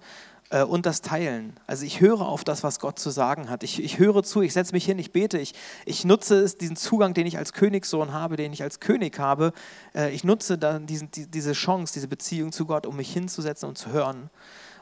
Äh, 0.49 0.63
und 0.63 0.85
das 0.85 1.01
Teilen. 1.01 1.59
Also 1.65 1.85
ich 1.85 1.99
höre 1.99 2.21
auf 2.21 2.43
das, 2.43 2.63
was 2.63 2.79
Gott 2.79 2.99
zu 2.99 3.09
sagen 3.09 3.49
hat. 3.49 3.63
Ich, 3.63 3.83
ich 3.83 3.99
höre 3.99 4.23
zu, 4.23 4.41
ich 4.41 4.53
setze 4.53 4.73
mich 4.73 4.85
hin, 4.85 4.99
ich 4.99 5.11
bete, 5.11 5.39
ich, 5.39 5.53
ich 5.85 6.05
nutze 6.05 6.39
es, 6.39 6.57
diesen 6.57 6.75
Zugang, 6.75 7.13
den 7.13 7.25
ich 7.25 7.37
als 7.37 7.53
Königssohn 7.53 8.13
habe, 8.13 8.35
den 8.35 8.53
ich 8.53 8.61
als 8.61 8.79
König 8.79 9.17
habe. 9.19 9.53
Äh, 9.95 10.11
ich 10.11 10.23
nutze 10.23 10.57
dann 10.57 10.85
diesen, 10.85 11.09
die, 11.11 11.25
diese 11.25 11.53
Chance, 11.53 11.93
diese 11.93 12.07
Beziehung 12.07 12.51
zu 12.51 12.65
Gott, 12.65 12.85
um 12.85 12.95
mich 12.95 13.11
hinzusetzen 13.11 13.67
und 13.67 13.77
zu 13.77 13.91
hören. 13.91 14.29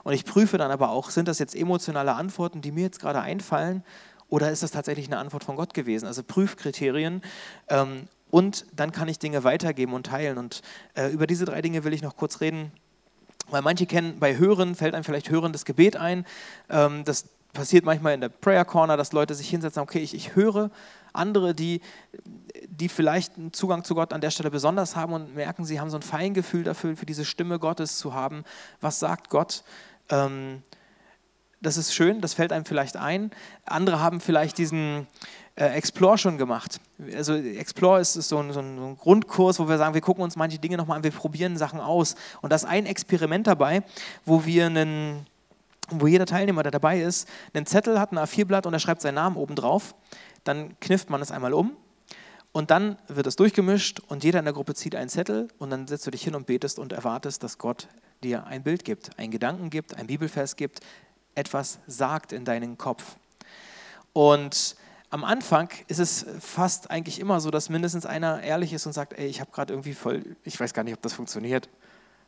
Und 0.03 0.13
ich 0.13 0.25
prüfe 0.25 0.57
dann 0.57 0.71
aber 0.71 0.89
auch, 0.89 1.09
sind 1.09 1.27
das 1.27 1.39
jetzt 1.39 1.56
emotionale 1.56 2.13
Antworten, 2.13 2.62
die 2.62 2.71
mir 2.71 2.83
jetzt 2.83 3.00
gerade 3.00 3.21
einfallen, 3.21 3.83
oder 4.31 4.50
ist 4.50 4.63
das 4.63 4.71
tatsächlich 4.71 5.07
eine 5.07 5.18
Antwort 5.18 5.44
von 5.44 5.57
Gott 5.57 5.74
gewesen? 5.74 6.07
Also 6.07 6.24
Prüfkriterien. 6.24 7.21
Ähm, 7.68 8.07
und 8.30 8.65
dann 8.74 8.94
kann 8.94 9.09
ich 9.09 9.19
Dinge 9.19 9.44
weitergeben 9.44 9.94
und 9.94 10.06
teilen. 10.06 10.38
Und 10.38 10.62
äh, 10.95 11.09
über 11.09 11.27
diese 11.27 11.44
drei 11.44 11.62
Dinge 11.62 11.83
will 11.83 11.94
ich 11.94 12.01
noch 12.01 12.15
kurz 12.15 12.39
reden. 12.39 12.72
Weil 13.50 13.62
manche 13.62 13.86
kennen, 13.86 14.20
bei 14.20 14.38
Hören 14.38 14.75
fällt 14.75 14.96
einem 14.96 15.03
vielleicht 15.03 15.29
hörendes 15.29 15.65
Gebet 15.65 15.98
ein. 15.98 16.25
Ähm, 16.70 17.03
das 17.03 17.25
passiert 17.51 17.84
manchmal 17.84 18.13
in 18.13 18.22
der 18.22 18.29
Prayer 18.29 18.63
Corner, 18.63 18.96
dass 18.96 19.12
Leute 19.12 19.36
sich 19.36 19.50
hinsetzen, 19.50 19.81
okay, 19.81 20.00
ich, 20.00 20.13
ich 20.13 20.34
höre. 20.34 20.72
Andere, 21.12 21.53
die, 21.53 21.81
die 22.67 22.88
vielleicht 22.88 23.38
einen 23.38 23.51
Zugang 23.51 23.84
zu 23.84 23.96
Gott 23.96 24.13
an 24.13 24.22
der 24.22 24.31
Stelle 24.31 24.50
besonders 24.50 24.96
haben 24.96 25.12
und 25.12 25.36
merken, 25.36 25.65
sie 25.65 25.81
haben 25.81 25.89
so 25.89 25.98
ein 25.98 26.03
Feingefühl 26.03 26.63
dafür, 26.63 26.96
für 26.96 27.05
diese 27.05 27.25
Stimme 27.25 27.60
Gottes 27.60 27.98
zu 27.98 28.13
haben. 28.13 28.46
Was 28.79 29.00
sagt 29.00 29.29
Gott? 29.29 29.65
Ähm, 30.12 30.62
das 31.62 31.77
ist 31.77 31.94
schön, 31.94 32.22
das 32.22 32.34
fällt 32.34 32.51
einem 32.51 32.65
vielleicht 32.65 32.98
ein. 32.98 33.32
Andere 33.65 34.00
haben 34.00 34.20
vielleicht 34.20 34.58
diesen 34.58 35.08
äh, 35.56 35.65
Explore 35.65 36.18
schon 36.18 36.38
gemacht. 36.38 36.80
Also 37.15 37.36
Explore 37.36 38.01
ist, 38.01 38.15
ist 38.15 38.30
so, 38.30 38.39
ein, 38.39 38.51
so, 38.51 38.60
ein, 38.60 38.98
Grundkurs, 38.98 39.60
wo 39.60 39.70
wir 39.70 39.77
sagen, 39.77 39.94
wir 39.94 40.01
gucken 40.01 40.24
uns 40.24 40.36
manche 40.36 40.58
Dinge 40.58 40.77
nochmal 40.77 40.98
an, 40.98 41.03
wir 41.03 41.12
probieren 41.12 41.58
Sachen 41.58 41.80
aus. 41.80 42.15
Und 42.41 42.51
da 42.51 42.56
ist 42.56 42.65
ein 42.65 42.86
Experiment 42.86 43.46
dabei, 43.46 43.84
wo 44.25 44.46
wir 44.46 44.65
einen, 44.65 45.27
wo 45.89 46.08
jeder 46.08 46.25
Teilnehmer, 46.25 46.63
der 46.63 46.72
dabei 46.72 47.01
ist, 47.01 47.27
einen 47.53 47.68
Zettel 47.68 48.00
hat, 48.00 48.12
ein 48.12 48.18
A4-Blatt 48.18 48.65
und 48.65 48.74
er 48.74 48.80
schreibt 48.80 49.01
seinen 49.01 49.15
Namen 49.15 49.36
oben 49.36 49.56
drauf. 49.56 49.94
Dann 50.44 50.80
knifft 50.80 51.12
man 51.12 51.22
es 51.22 51.32
einmal 51.32 51.53
um 51.53 51.77
und 52.51 52.72
dann 52.72 52.98
wird 53.08 53.27
es 53.27 53.36
durchgemischt 53.36 54.00
und 54.08 54.24
jeder 54.24 54.39
in 54.39 54.46
der 54.46 54.53
Gruppe 54.56 54.74
zieht 54.74 54.96
einen 54.96 55.10
Zettel 55.10 55.50
und 55.60 55.70
dann 55.70 55.88
setzt 55.88 56.08
du 56.08 56.12
dich 56.12 56.24
hin 56.24 56.34
und 56.34 56.48
betest 56.48 56.80
und 56.80 56.91
erwartest, 56.91 57.44
dass 57.44 57.60
Gott 57.60 57.88
dir 58.24 58.46
ein 58.46 58.63
Bild 58.63 58.86
gibt, 58.86 59.18
einen 59.20 59.32
Gedanken 59.32 59.70
gibt, 59.70 59.96
ein 59.96 60.08
Bibelvers 60.08 60.56
gibt, 60.56 60.80
etwas 61.36 61.80
sagt 61.88 62.34
in 62.34 62.46
deinen 62.46 62.78
Kopf. 62.78 63.16
Und 64.13 64.75
am 65.10 65.24
Anfang 65.24 65.70
ist 65.88 66.00
es 66.00 66.25
fast 66.40 66.90
eigentlich 66.90 67.20
immer 67.20 67.42
so, 67.42 67.51
dass 67.51 67.70
mindestens 67.70 68.06
einer 68.06 68.42
ehrlich 68.42 68.74
ist 68.74 68.86
und 68.86 68.94
sagt, 68.94 69.13
ey, 69.13 69.28
ich 69.28 69.42
habe 69.42 69.51
gerade 69.51 69.74
irgendwie 69.74 69.94
voll, 69.94 70.38
ich 70.44 70.60
weiß 70.60 70.74
gar 70.74 70.84
nicht, 70.84 70.94
ob 70.94 71.01
das 71.01 71.13
funktioniert. 71.13 71.70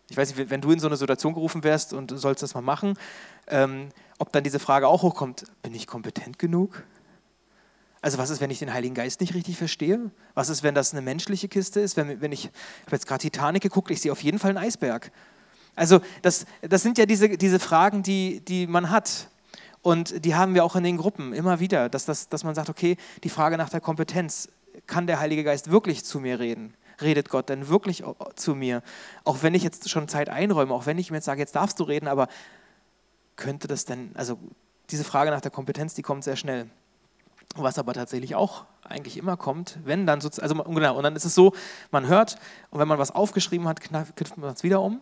Ich 0.09 0.17
weiß 0.17 0.35
nicht, 0.35 0.49
wenn 0.49 0.61
du 0.61 0.71
in 0.71 0.79
so 0.79 0.87
eine 0.87 0.97
Situation 0.97 1.33
gerufen 1.33 1.63
wärst 1.63 1.93
und 1.93 2.11
sollst 2.11 2.43
das 2.43 2.53
mal 2.53 2.61
machen, 2.61 2.97
ähm, 3.47 3.89
ob 4.19 4.31
dann 4.33 4.43
diese 4.43 4.59
Frage 4.59 4.87
auch 4.87 5.01
hochkommt, 5.01 5.45
bin 5.61 5.73
ich 5.73 5.87
kompetent 5.87 6.39
genug? 6.39 6.83
Also 8.01 8.17
was 8.17 8.29
ist, 8.29 8.41
wenn 8.41 8.51
ich 8.51 8.59
den 8.59 8.73
Heiligen 8.73 8.95
Geist 8.95 9.21
nicht 9.21 9.33
richtig 9.33 9.55
verstehe? 9.55 10.11
Was 10.33 10.49
ist, 10.49 10.61
wenn 10.61 10.75
das 10.75 10.91
eine 10.91 11.01
menschliche 11.01 11.47
Kiste 11.47 11.79
ist? 11.79 11.95
Wenn, 11.95 12.19
wenn 12.19 12.33
ich, 12.33 12.45
ich 12.45 12.51
habe 12.85 12.97
jetzt 12.97 13.07
gerade 13.07 13.21
Titanic 13.21 13.63
geguckt, 13.63 13.89
ich 13.91 14.01
sehe 14.01 14.11
auf 14.11 14.21
jeden 14.21 14.39
Fall 14.39 14.49
einen 14.49 14.57
Eisberg. 14.57 15.09
Also 15.75 16.01
das, 16.21 16.45
das 16.61 16.83
sind 16.83 16.97
ja 16.97 17.05
diese, 17.05 17.29
diese 17.29 17.59
Fragen, 17.59 18.03
die, 18.03 18.41
die 18.41 18.67
man 18.67 18.89
hat. 18.89 19.29
Und 19.81 20.23
die 20.23 20.35
haben 20.35 20.53
wir 20.53 20.63
auch 20.63 20.75
in 20.75 20.83
den 20.83 20.97
Gruppen 20.97 21.33
immer 21.33 21.59
wieder, 21.59 21.89
dass, 21.89 22.05
das, 22.05 22.29
dass 22.29 22.43
man 22.43 22.55
sagt, 22.55 22.69
okay, 22.69 22.97
die 23.23 23.29
Frage 23.29 23.57
nach 23.57 23.69
der 23.69 23.81
Kompetenz, 23.81 24.49
kann 24.87 25.07
der 25.07 25.19
Heilige 25.19 25.43
Geist 25.43 25.71
wirklich 25.71 26.05
zu 26.05 26.19
mir 26.19 26.39
reden? 26.39 26.73
Redet 27.01 27.29
Gott 27.29 27.49
denn 27.49 27.67
wirklich 27.67 28.03
zu 28.35 28.55
mir? 28.55 28.81
Auch 29.23 29.39
wenn 29.41 29.53
ich 29.53 29.63
jetzt 29.63 29.89
schon 29.89 30.07
Zeit 30.07 30.29
einräume, 30.29 30.73
auch 30.73 30.85
wenn 30.85 30.97
ich 30.97 31.11
mir 31.11 31.17
jetzt 31.17 31.25
sage, 31.25 31.41
jetzt 31.41 31.55
darfst 31.55 31.79
du 31.79 31.83
reden, 31.83 32.07
aber 32.07 32.27
könnte 33.35 33.67
das 33.67 33.85
denn, 33.85 34.11
also 34.13 34.37
diese 34.89 35.03
Frage 35.03 35.31
nach 35.31 35.41
der 35.41 35.51
Kompetenz, 35.51 35.95
die 35.95 36.01
kommt 36.01 36.23
sehr 36.23 36.35
schnell. 36.35 36.67
Was 37.55 37.77
aber 37.77 37.93
tatsächlich 37.93 38.35
auch 38.35 38.65
eigentlich 38.83 39.17
immer 39.17 39.37
kommt, 39.37 39.79
wenn 39.83 40.07
dann 40.07 40.21
sozusagen, 40.21 40.59
also 40.59 40.73
genau, 40.73 40.97
und 40.97 41.03
dann 41.03 41.15
ist 41.15 41.25
es 41.25 41.35
so, 41.35 41.53
man 41.91 42.07
hört 42.07 42.37
und 42.69 42.79
wenn 42.79 42.87
man 42.87 42.97
was 42.97 43.11
aufgeschrieben 43.11 43.67
hat, 43.67 43.81
knüpft 43.81 44.37
man 44.37 44.53
es 44.53 44.63
wieder 44.63 44.81
um 44.81 45.01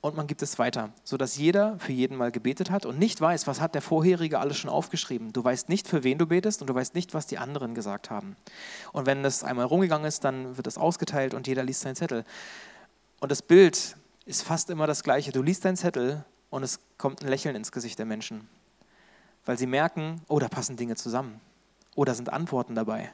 und 0.00 0.16
man 0.16 0.26
gibt 0.26 0.40
es 0.42 0.58
weiter, 0.58 0.92
sodass 1.04 1.36
jeder 1.36 1.78
für 1.78 1.92
jeden 1.92 2.16
mal 2.16 2.32
gebetet 2.32 2.70
hat 2.70 2.86
und 2.86 2.98
nicht 2.98 3.20
weiß, 3.20 3.46
was 3.46 3.60
hat 3.60 3.74
der 3.74 3.82
vorherige 3.82 4.38
alles 4.38 4.56
schon 4.56 4.70
aufgeschrieben. 4.70 5.32
Du 5.32 5.44
weißt 5.44 5.68
nicht, 5.68 5.86
für 5.86 6.04
wen 6.04 6.16
du 6.16 6.26
betest 6.26 6.62
und 6.62 6.70
du 6.70 6.74
weißt 6.74 6.94
nicht, 6.94 7.12
was 7.12 7.26
die 7.26 7.36
anderen 7.36 7.74
gesagt 7.74 8.08
haben. 8.08 8.36
Und 8.92 9.04
wenn 9.04 9.22
das 9.22 9.44
einmal 9.44 9.66
rumgegangen 9.66 10.06
ist, 10.06 10.24
dann 10.24 10.56
wird 10.56 10.66
es 10.66 10.78
ausgeteilt 10.78 11.34
und 11.34 11.46
jeder 11.46 11.62
liest 11.62 11.82
seinen 11.82 11.96
Zettel. 11.96 12.24
Und 13.20 13.30
das 13.30 13.42
Bild 13.42 13.96
ist 14.24 14.42
fast 14.42 14.70
immer 14.70 14.86
das 14.86 15.02
gleiche. 15.02 15.32
Du 15.32 15.42
liest 15.42 15.66
deinen 15.66 15.76
Zettel 15.76 16.24
und 16.48 16.62
es 16.62 16.80
kommt 16.96 17.22
ein 17.22 17.28
Lächeln 17.28 17.54
ins 17.54 17.70
Gesicht 17.70 17.98
der 17.98 18.06
Menschen, 18.06 18.48
weil 19.44 19.58
sie 19.58 19.66
merken, 19.66 20.22
oh, 20.28 20.38
da 20.38 20.48
passen 20.48 20.76
Dinge 20.76 20.96
zusammen. 20.96 21.40
Oh, 21.94 22.04
da 22.04 22.14
sind 22.14 22.32
Antworten 22.32 22.74
dabei. 22.74 23.10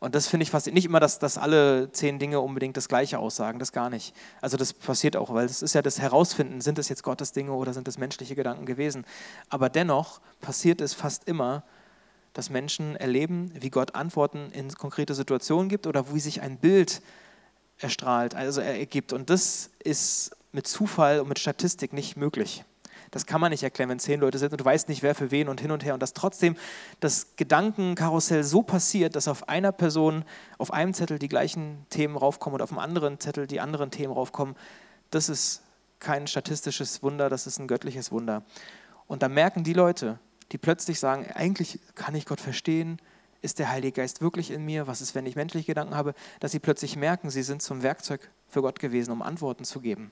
Und 0.00 0.14
das 0.14 0.28
finde 0.28 0.44
ich 0.44 0.50
fast 0.50 0.68
nicht 0.68 0.84
immer, 0.84 1.00
dass, 1.00 1.18
dass 1.18 1.38
alle 1.38 1.90
zehn 1.90 2.20
Dinge 2.20 2.40
unbedingt 2.40 2.76
das 2.76 2.88
Gleiche 2.88 3.18
aussagen, 3.18 3.58
das 3.58 3.72
gar 3.72 3.90
nicht. 3.90 4.14
Also 4.40 4.56
das 4.56 4.72
passiert 4.72 5.16
auch, 5.16 5.34
weil 5.34 5.46
es 5.46 5.60
ist 5.60 5.74
ja 5.74 5.82
das 5.82 5.98
Herausfinden, 5.98 6.60
sind 6.60 6.78
das 6.78 6.88
jetzt 6.88 7.02
Gottes 7.02 7.32
Dinge 7.32 7.52
oder 7.52 7.74
sind 7.74 7.88
das 7.88 7.98
menschliche 7.98 8.36
Gedanken 8.36 8.64
gewesen. 8.64 9.04
Aber 9.48 9.68
dennoch 9.68 10.20
passiert 10.40 10.80
es 10.80 10.94
fast 10.94 11.26
immer, 11.26 11.64
dass 12.32 12.48
Menschen 12.48 12.94
erleben, 12.94 13.50
wie 13.58 13.70
Gott 13.70 13.96
Antworten 13.96 14.50
in 14.52 14.72
konkrete 14.72 15.14
Situationen 15.14 15.68
gibt 15.68 15.88
oder 15.88 16.14
wie 16.14 16.20
sich 16.20 16.42
ein 16.42 16.58
Bild 16.58 17.02
erstrahlt, 17.78 18.36
also 18.36 18.60
ergibt. 18.60 19.12
Und 19.12 19.30
das 19.30 19.70
ist 19.82 20.36
mit 20.52 20.68
Zufall 20.68 21.20
und 21.20 21.28
mit 21.28 21.40
Statistik 21.40 21.92
nicht 21.92 22.16
möglich. 22.16 22.64
Das 23.10 23.26
kann 23.26 23.40
man 23.40 23.50
nicht 23.50 23.62
erklären, 23.62 23.88
wenn 23.90 23.98
zehn 23.98 24.20
Leute 24.20 24.38
sind 24.38 24.52
und 24.52 24.60
du 24.60 24.64
weißt 24.64 24.88
nicht, 24.88 25.02
wer 25.02 25.14
für 25.14 25.30
wen 25.30 25.48
und 25.48 25.60
hin 25.60 25.70
und 25.70 25.84
her. 25.84 25.94
Und 25.94 26.02
dass 26.02 26.12
trotzdem 26.12 26.56
das 27.00 27.36
Gedankenkarussell 27.36 28.44
so 28.44 28.62
passiert, 28.62 29.16
dass 29.16 29.28
auf 29.28 29.48
einer 29.48 29.72
Person, 29.72 30.24
auf 30.58 30.72
einem 30.72 30.94
Zettel 30.94 31.18
die 31.18 31.28
gleichen 31.28 31.86
Themen 31.90 32.16
raufkommen 32.16 32.56
und 32.56 32.62
auf 32.62 32.70
einem 32.70 32.80
anderen 32.80 33.20
Zettel 33.20 33.46
die 33.46 33.60
anderen 33.60 33.90
Themen 33.90 34.12
raufkommen, 34.12 34.56
das 35.10 35.28
ist 35.28 35.62
kein 36.00 36.26
statistisches 36.26 37.02
Wunder, 37.02 37.28
das 37.28 37.46
ist 37.46 37.58
ein 37.58 37.66
göttliches 37.66 38.12
Wunder. 38.12 38.42
Und 39.06 39.22
da 39.22 39.28
merken 39.28 39.64
die 39.64 39.72
Leute, 39.72 40.18
die 40.52 40.58
plötzlich 40.58 41.00
sagen, 41.00 41.26
eigentlich 41.34 41.80
kann 41.94 42.14
ich 42.14 42.26
Gott 42.26 42.40
verstehen, 42.40 43.00
ist 43.40 43.58
der 43.58 43.70
Heilige 43.70 44.00
Geist 44.00 44.20
wirklich 44.20 44.50
in 44.50 44.64
mir? 44.64 44.86
Was 44.86 45.00
ist, 45.00 45.14
wenn 45.14 45.26
ich 45.26 45.36
menschliche 45.36 45.66
Gedanken 45.66 45.94
habe? 45.94 46.14
Dass 46.40 46.52
sie 46.52 46.58
plötzlich 46.58 46.96
merken, 46.96 47.30
sie 47.30 47.42
sind 47.42 47.62
zum 47.62 47.82
Werkzeug 47.82 48.28
für 48.48 48.62
Gott 48.62 48.78
gewesen, 48.80 49.12
um 49.12 49.22
Antworten 49.22 49.64
zu 49.64 49.80
geben. 49.80 50.10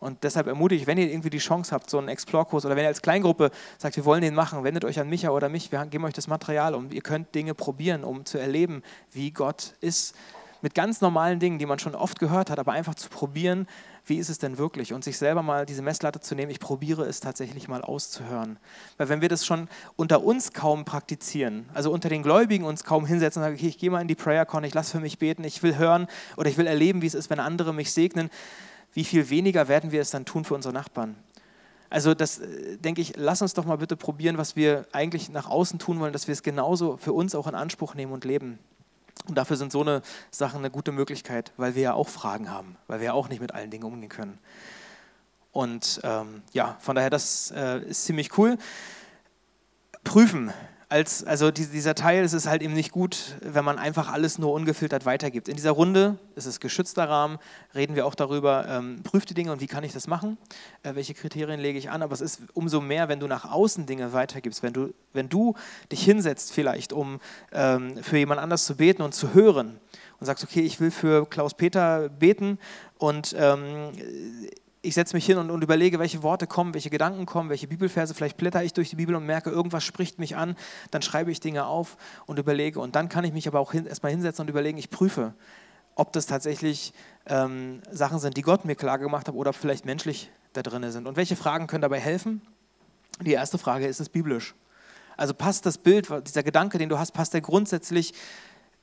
Und 0.00 0.22
deshalb 0.22 0.46
ermutige 0.46 0.80
ich, 0.80 0.86
wenn 0.86 0.98
ihr 0.98 1.10
irgendwie 1.10 1.30
die 1.30 1.38
Chance 1.38 1.72
habt, 1.72 1.90
so 1.90 1.98
einen 1.98 2.08
Explore-Kurs 2.08 2.64
oder 2.64 2.76
wenn 2.76 2.84
ihr 2.84 2.88
als 2.88 3.02
Kleingruppe 3.02 3.50
sagt, 3.78 3.96
wir 3.96 4.04
wollen 4.04 4.22
den 4.22 4.34
machen, 4.34 4.62
wendet 4.62 4.84
euch 4.84 5.00
an 5.00 5.08
Micha 5.08 5.30
oder 5.30 5.48
mich, 5.48 5.72
wir 5.72 5.84
geben 5.86 6.04
euch 6.04 6.14
das 6.14 6.28
Material 6.28 6.74
und 6.74 6.92
ihr 6.92 7.02
könnt 7.02 7.34
Dinge 7.34 7.54
probieren, 7.54 8.04
um 8.04 8.24
zu 8.24 8.38
erleben, 8.38 8.82
wie 9.10 9.30
Gott 9.32 9.74
ist. 9.80 10.14
Mit 10.60 10.74
ganz 10.74 11.00
normalen 11.00 11.38
Dingen, 11.38 11.60
die 11.60 11.66
man 11.66 11.78
schon 11.78 11.94
oft 11.94 12.18
gehört 12.18 12.50
hat, 12.50 12.58
aber 12.58 12.72
einfach 12.72 12.96
zu 12.96 13.08
probieren, 13.08 13.68
wie 14.08 14.16
ist 14.16 14.28
es 14.28 14.38
denn 14.38 14.58
wirklich? 14.58 14.92
Und 14.92 15.04
sich 15.04 15.18
selber 15.18 15.42
mal 15.42 15.66
diese 15.66 15.82
Messlatte 15.82 16.20
zu 16.20 16.34
nehmen, 16.34 16.50
ich 16.50 16.60
probiere 16.60 17.04
es 17.04 17.20
tatsächlich 17.20 17.68
mal 17.68 17.82
auszuhören. 17.82 18.58
Weil 18.96 19.08
wenn 19.08 19.20
wir 19.20 19.28
das 19.28 19.46
schon 19.46 19.68
unter 19.96 20.24
uns 20.24 20.52
kaum 20.52 20.84
praktizieren, 20.84 21.68
also 21.74 21.92
unter 21.92 22.08
den 22.08 22.22
Gläubigen 22.22 22.64
uns 22.64 22.84
kaum 22.84 23.06
hinsetzen 23.06 23.40
und 23.40 23.46
sagen, 23.46 23.56
okay, 23.56 23.68
ich 23.68 23.78
gehe 23.78 23.90
mal 23.90 24.00
in 24.00 24.08
die 24.08 24.14
Prayer 24.14 24.46
Con, 24.46 24.64
ich 24.64 24.74
lasse 24.74 24.92
für 24.92 25.00
mich 25.00 25.18
beten, 25.18 25.44
ich 25.44 25.62
will 25.62 25.76
hören 25.76 26.08
oder 26.36 26.48
ich 26.48 26.56
will 26.56 26.66
erleben, 26.66 27.02
wie 27.02 27.06
es 27.06 27.14
ist, 27.14 27.30
wenn 27.30 27.40
andere 27.40 27.72
mich 27.72 27.92
segnen, 27.92 28.30
wie 28.94 29.04
viel 29.04 29.30
weniger 29.30 29.68
werden 29.68 29.92
wir 29.92 30.00
es 30.00 30.10
dann 30.10 30.24
tun 30.24 30.44
für 30.44 30.54
unsere 30.54 30.74
Nachbarn? 30.74 31.16
Also 31.90 32.14
das 32.14 32.38
äh, 32.38 32.76
denke 32.76 33.00
ich, 33.00 33.16
lass 33.16 33.42
uns 33.42 33.54
doch 33.54 33.64
mal 33.64 33.78
bitte 33.78 33.96
probieren, 33.96 34.38
was 34.38 34.56
wir 34.56 34.86
eigentlich 34.92 35.30
nach 35.30 35.48
außen 35.48 35.78
tun 35.78 36.00
wollen, 36.00 36.12
dass 36.12 36.26
wir 36.26 36.32
es 36.32 36.42
genauso 36.42 36.96
für 36.96 37.12
uns 37.12 37.34
auch 37.34 37.46
in 37.46 37.54
Anspruch 37.54 37.94
nehmen 37.94 38.12
und 38.12 38.24
leben. 38.24 38.58
Und 39.26 39.36
dafür 39.36 39.56
sind 39.56 39.72
so 39.72 39.80
eine 39.80 40.02
Sachen 40.30 40.58
eine 40.58 40.70
gute 40.70 40.92
Möglichkeit, 40.92 41.52
weil 41.56 41.74
wir 41.74 41.82
ja 41.82 41.94
auch 41.94 42.08
Fragen 42.08 42.50
haben, 42.50 42.76
weil 42.86 43.00
wir 43.00 43.06
ja 43.06 43.12
auch 43.12 43.28
nicht 43.28 43.40
mit 43.40 43.54
allen 43.54 43.70
Dingen 43.70 43.84
umgehen 43.84 44.08
können. 44.08 44.38
Und 45.52 46.00
ähm, 46.04 46.42
ja, 46.52 46.76
von 46.80 46.94
daher, 46.94 47.10
das 47.10 47.50
äh, 47.50 47.80
ist 47.80 48.04
ziemlich 48.04 48.36
cool. 48.38 48.58
Prüfen 50.04 50.52
als, 50.90 51.22
also 51.22 51.50
dieser 51.50 51.94
Teil, 51.94 52.24
es 52.24 52.32
ist 52.32 52.46
halt 52.46 52.62
eben 52.62 52.72
nicht 52.72 52.92
gut, 52.92 53.36
wenn 53.42 53.64
man 53.64 53.78
einfach 53.78 54.10
alles 54.10 54.38
nur 54.38 54.52
ungefiltert 54.52 55.04
weitergibt. 55.04 55.48
In 55.48 55.56
dieser 55.56 55.72
Runde, 55.72 56.18
es 56.34 56.46
ist 56.46 56.60
geschützter 56.60 57.08
Rahmen, 57.08 57.38
reden 57.74 57.94
wir 57.94 58.06
auch 58.06 58.14
darüber, 58.14 58.66
ähm, 58.68 59.02
prüft 59.02 59.28
die 59.28 59.34
Dinge 59.34 59.52
und 59.52 59.60
wie 59.60 59.66
kann 59.66 59.84
ich 59.84 59.92
das 59.92 60.06
machen, 60.06 60.38
äh, 60.82 60.94
welche 60.94 61.12
Kriterien 61.12 61.60
lege 61.60 61.78
ich 61.78 61.90
an, 61.90 62.00
aber 62.02 62.14
es 62.14 62.22
ist 62.22 62.40
umso 62.54 62.80
mehr, 62.80 63.08
wenn 63.08 63.20
du 63.20 63.26
nach 63.26 63.50
außen 63.50 63.84
Dinge 63.84 64.14
weitergibst, 64.14 64.62
wenn 64.62 64.72
du, 64.72 64.94
wenn 65.12 65.28
du 65.28 65.54
dich 65.92 66.02
hinsetzt 66.02 66.52
vielleicht, 66.52 66.94
um 66.94 67.20
ähm, 67.52 68.02
für 68.02 68.16
jemand 68.16 68.40
anders 68.40 68.64
zu 68.64 68.76
beten 68.76 69.02
und 69.02 69.14
zu 69.14 69.34
hören 69.34 69.78
und 70.20 70.26
sagst, 70.26 70.42
okay, 70.42 70.60
ich 70.60 70.80
will 70.80 70.90
für 70.90 71.26
Klaus-Peter 71.26 72.08
beten 72.08 72.58
und 72.96 73.36
ähm, 73.38 73.92
ich 74.88 74.94
setze 74.94 75.14
mich 75.14 75.26
hin 75.26 75.38
und, 75.38 75.50
und, 75.50 75.62
überlege, 75.62 75.98
welche 75.98 76.22
Worte 76.22 76.46
kommen, 76.46 76.74
welche 76.74 76.90
Gedanken 76.90 77.26
kommen, 77.26 77.50
welche 77.50 77.68
Bibelverse, 77.68 78.14
vielleicht 78.14 78.36
blätter 78.36 78.62
ich 78.64 78.72
durch 78.72 78.90
die 78.90 78.96
Bibel 78.96 79.14
und 79.14 79.26
merke, 79.26 79.50
irgendwas 79.50 79.84
spricht 79.84 80.18
mich 80.18 80.36
an, 80.36 80.56
dann 80.90 81.02
schreibe 81.02 81.30
ich 81.30 81.40
Dinge 81.40 81.66
auf 81.66 81.96
und 82.26 82.38
überlege. 82.38 82.80
Und 82.80 82.96
dann 82.96 83.08
kann 83.08 83.24
ich 83.24 83.32
mich 83.32 83.46
aber 83.46 83.60
auch 83.60 83.72
hin, 83.72 83.86
erstmal 83.86 84.10
hinsetzen 84.10 84.42
und 84.42 84.48
überlegen, 84.48 84.78
ich 84.78 84.90
prüfe, 84.90 85.34
ob 85.94 86.12
das 86.12 86.26
tatsächlich 86.26 86.92
ähm, 87.26 87.82
Sachen 87.90 88.18
sind, 88.18 88.36
die 88.36 88.42
Gott 88.42 88.64
mir 88.64 88.74
klar 88.74 88.98
gemacht 88.98 89.28
hat 89.28 89.34
oder 89.34 89.52
vielleicht 89.52 89.84
menschlich 89.84 90.30
da 90.52 90.62
drin 90.62 90.90
sind. 90.90 91.06
Und 91.06 91.16
welche 91.16 91.36
Fragen 91.36 91.66
können 91.66 91.82
dabei 91.82 92.00
helfen? 92.00 92.40
Die 93.20 93.32
erste 93.32 93.58
Frage 93.58 93.86
ist 93.86 94.00
es 94.00 94.08
biblisch. 94.08 94.54
Also 95.16 95.34
passt 95.34 95.66
das 95.66 95.78
Bild, 95.78 96.08
dieser 96.26 96.44
Gedanke, 96.44 96.78
den 96.78 96.88
du 96.88 96.98
hast, 96.98 97.10
passt 97.10 97.34
der 97.34 97.40
grundsätzlich 97.40 98.14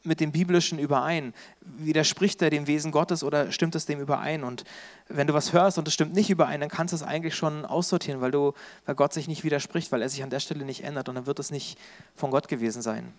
mit 0.06 0.20
dem 0.20 0.32
Biblischen 0.32 0.80
überein? 0.80 1.34
Widerspricht 1.62 2.42
er 2.42 2.50
dem 2.50 2.68
Wesen 2.68 2.92
Gottes 2.92 3.24
oder 3.24 3.52
stimmt 3.52 3.76
es 3.76 3.86
dem 3.86 4.00
überein? 4.00 4.44
Und 4.44 4.64
wenn 5.08 5.28
du 5.28 5.34
was 5.34 5.54
hörst 5.54 5.78
und 5.78 5.88
es 5.88 5.94
stimmt 5.94 6.14
nicht 6.14 6.30
überein, 6.30 6.60
dann 6.60 6.70
kannst 6.70 6.92
du 6.92 6.96
es 6.96 7.04
eigentlich 7.04 7.36
schon 7.36 7.66
aussortieren, 7.66 8.22
weil, 8.22 8.32
du, 8.32 8.54
weil 8.86 8.96
Gott 8.96 9.14
sich 9.14 9.28
nicht 9.28 9.44
widerspricht, 9.44 9.92
weil 9.92 10.02
er 10.02 10.10
sich 10.10 10.24
an 10.24 10.30
der 10.30 10.40
Stelle 10.40 10.66
nicht 10.66 10.84
ändert 10.84 11.10
und 11.10 11.16
dann 11.16 11.26
wird 11.26 11.40
es 11.40 11.52
nicht 11.52 11.78
von 12.16 12.32
Gott 12.32 12.48
gewesen 12.48 12.82
sein. 12.82 13.14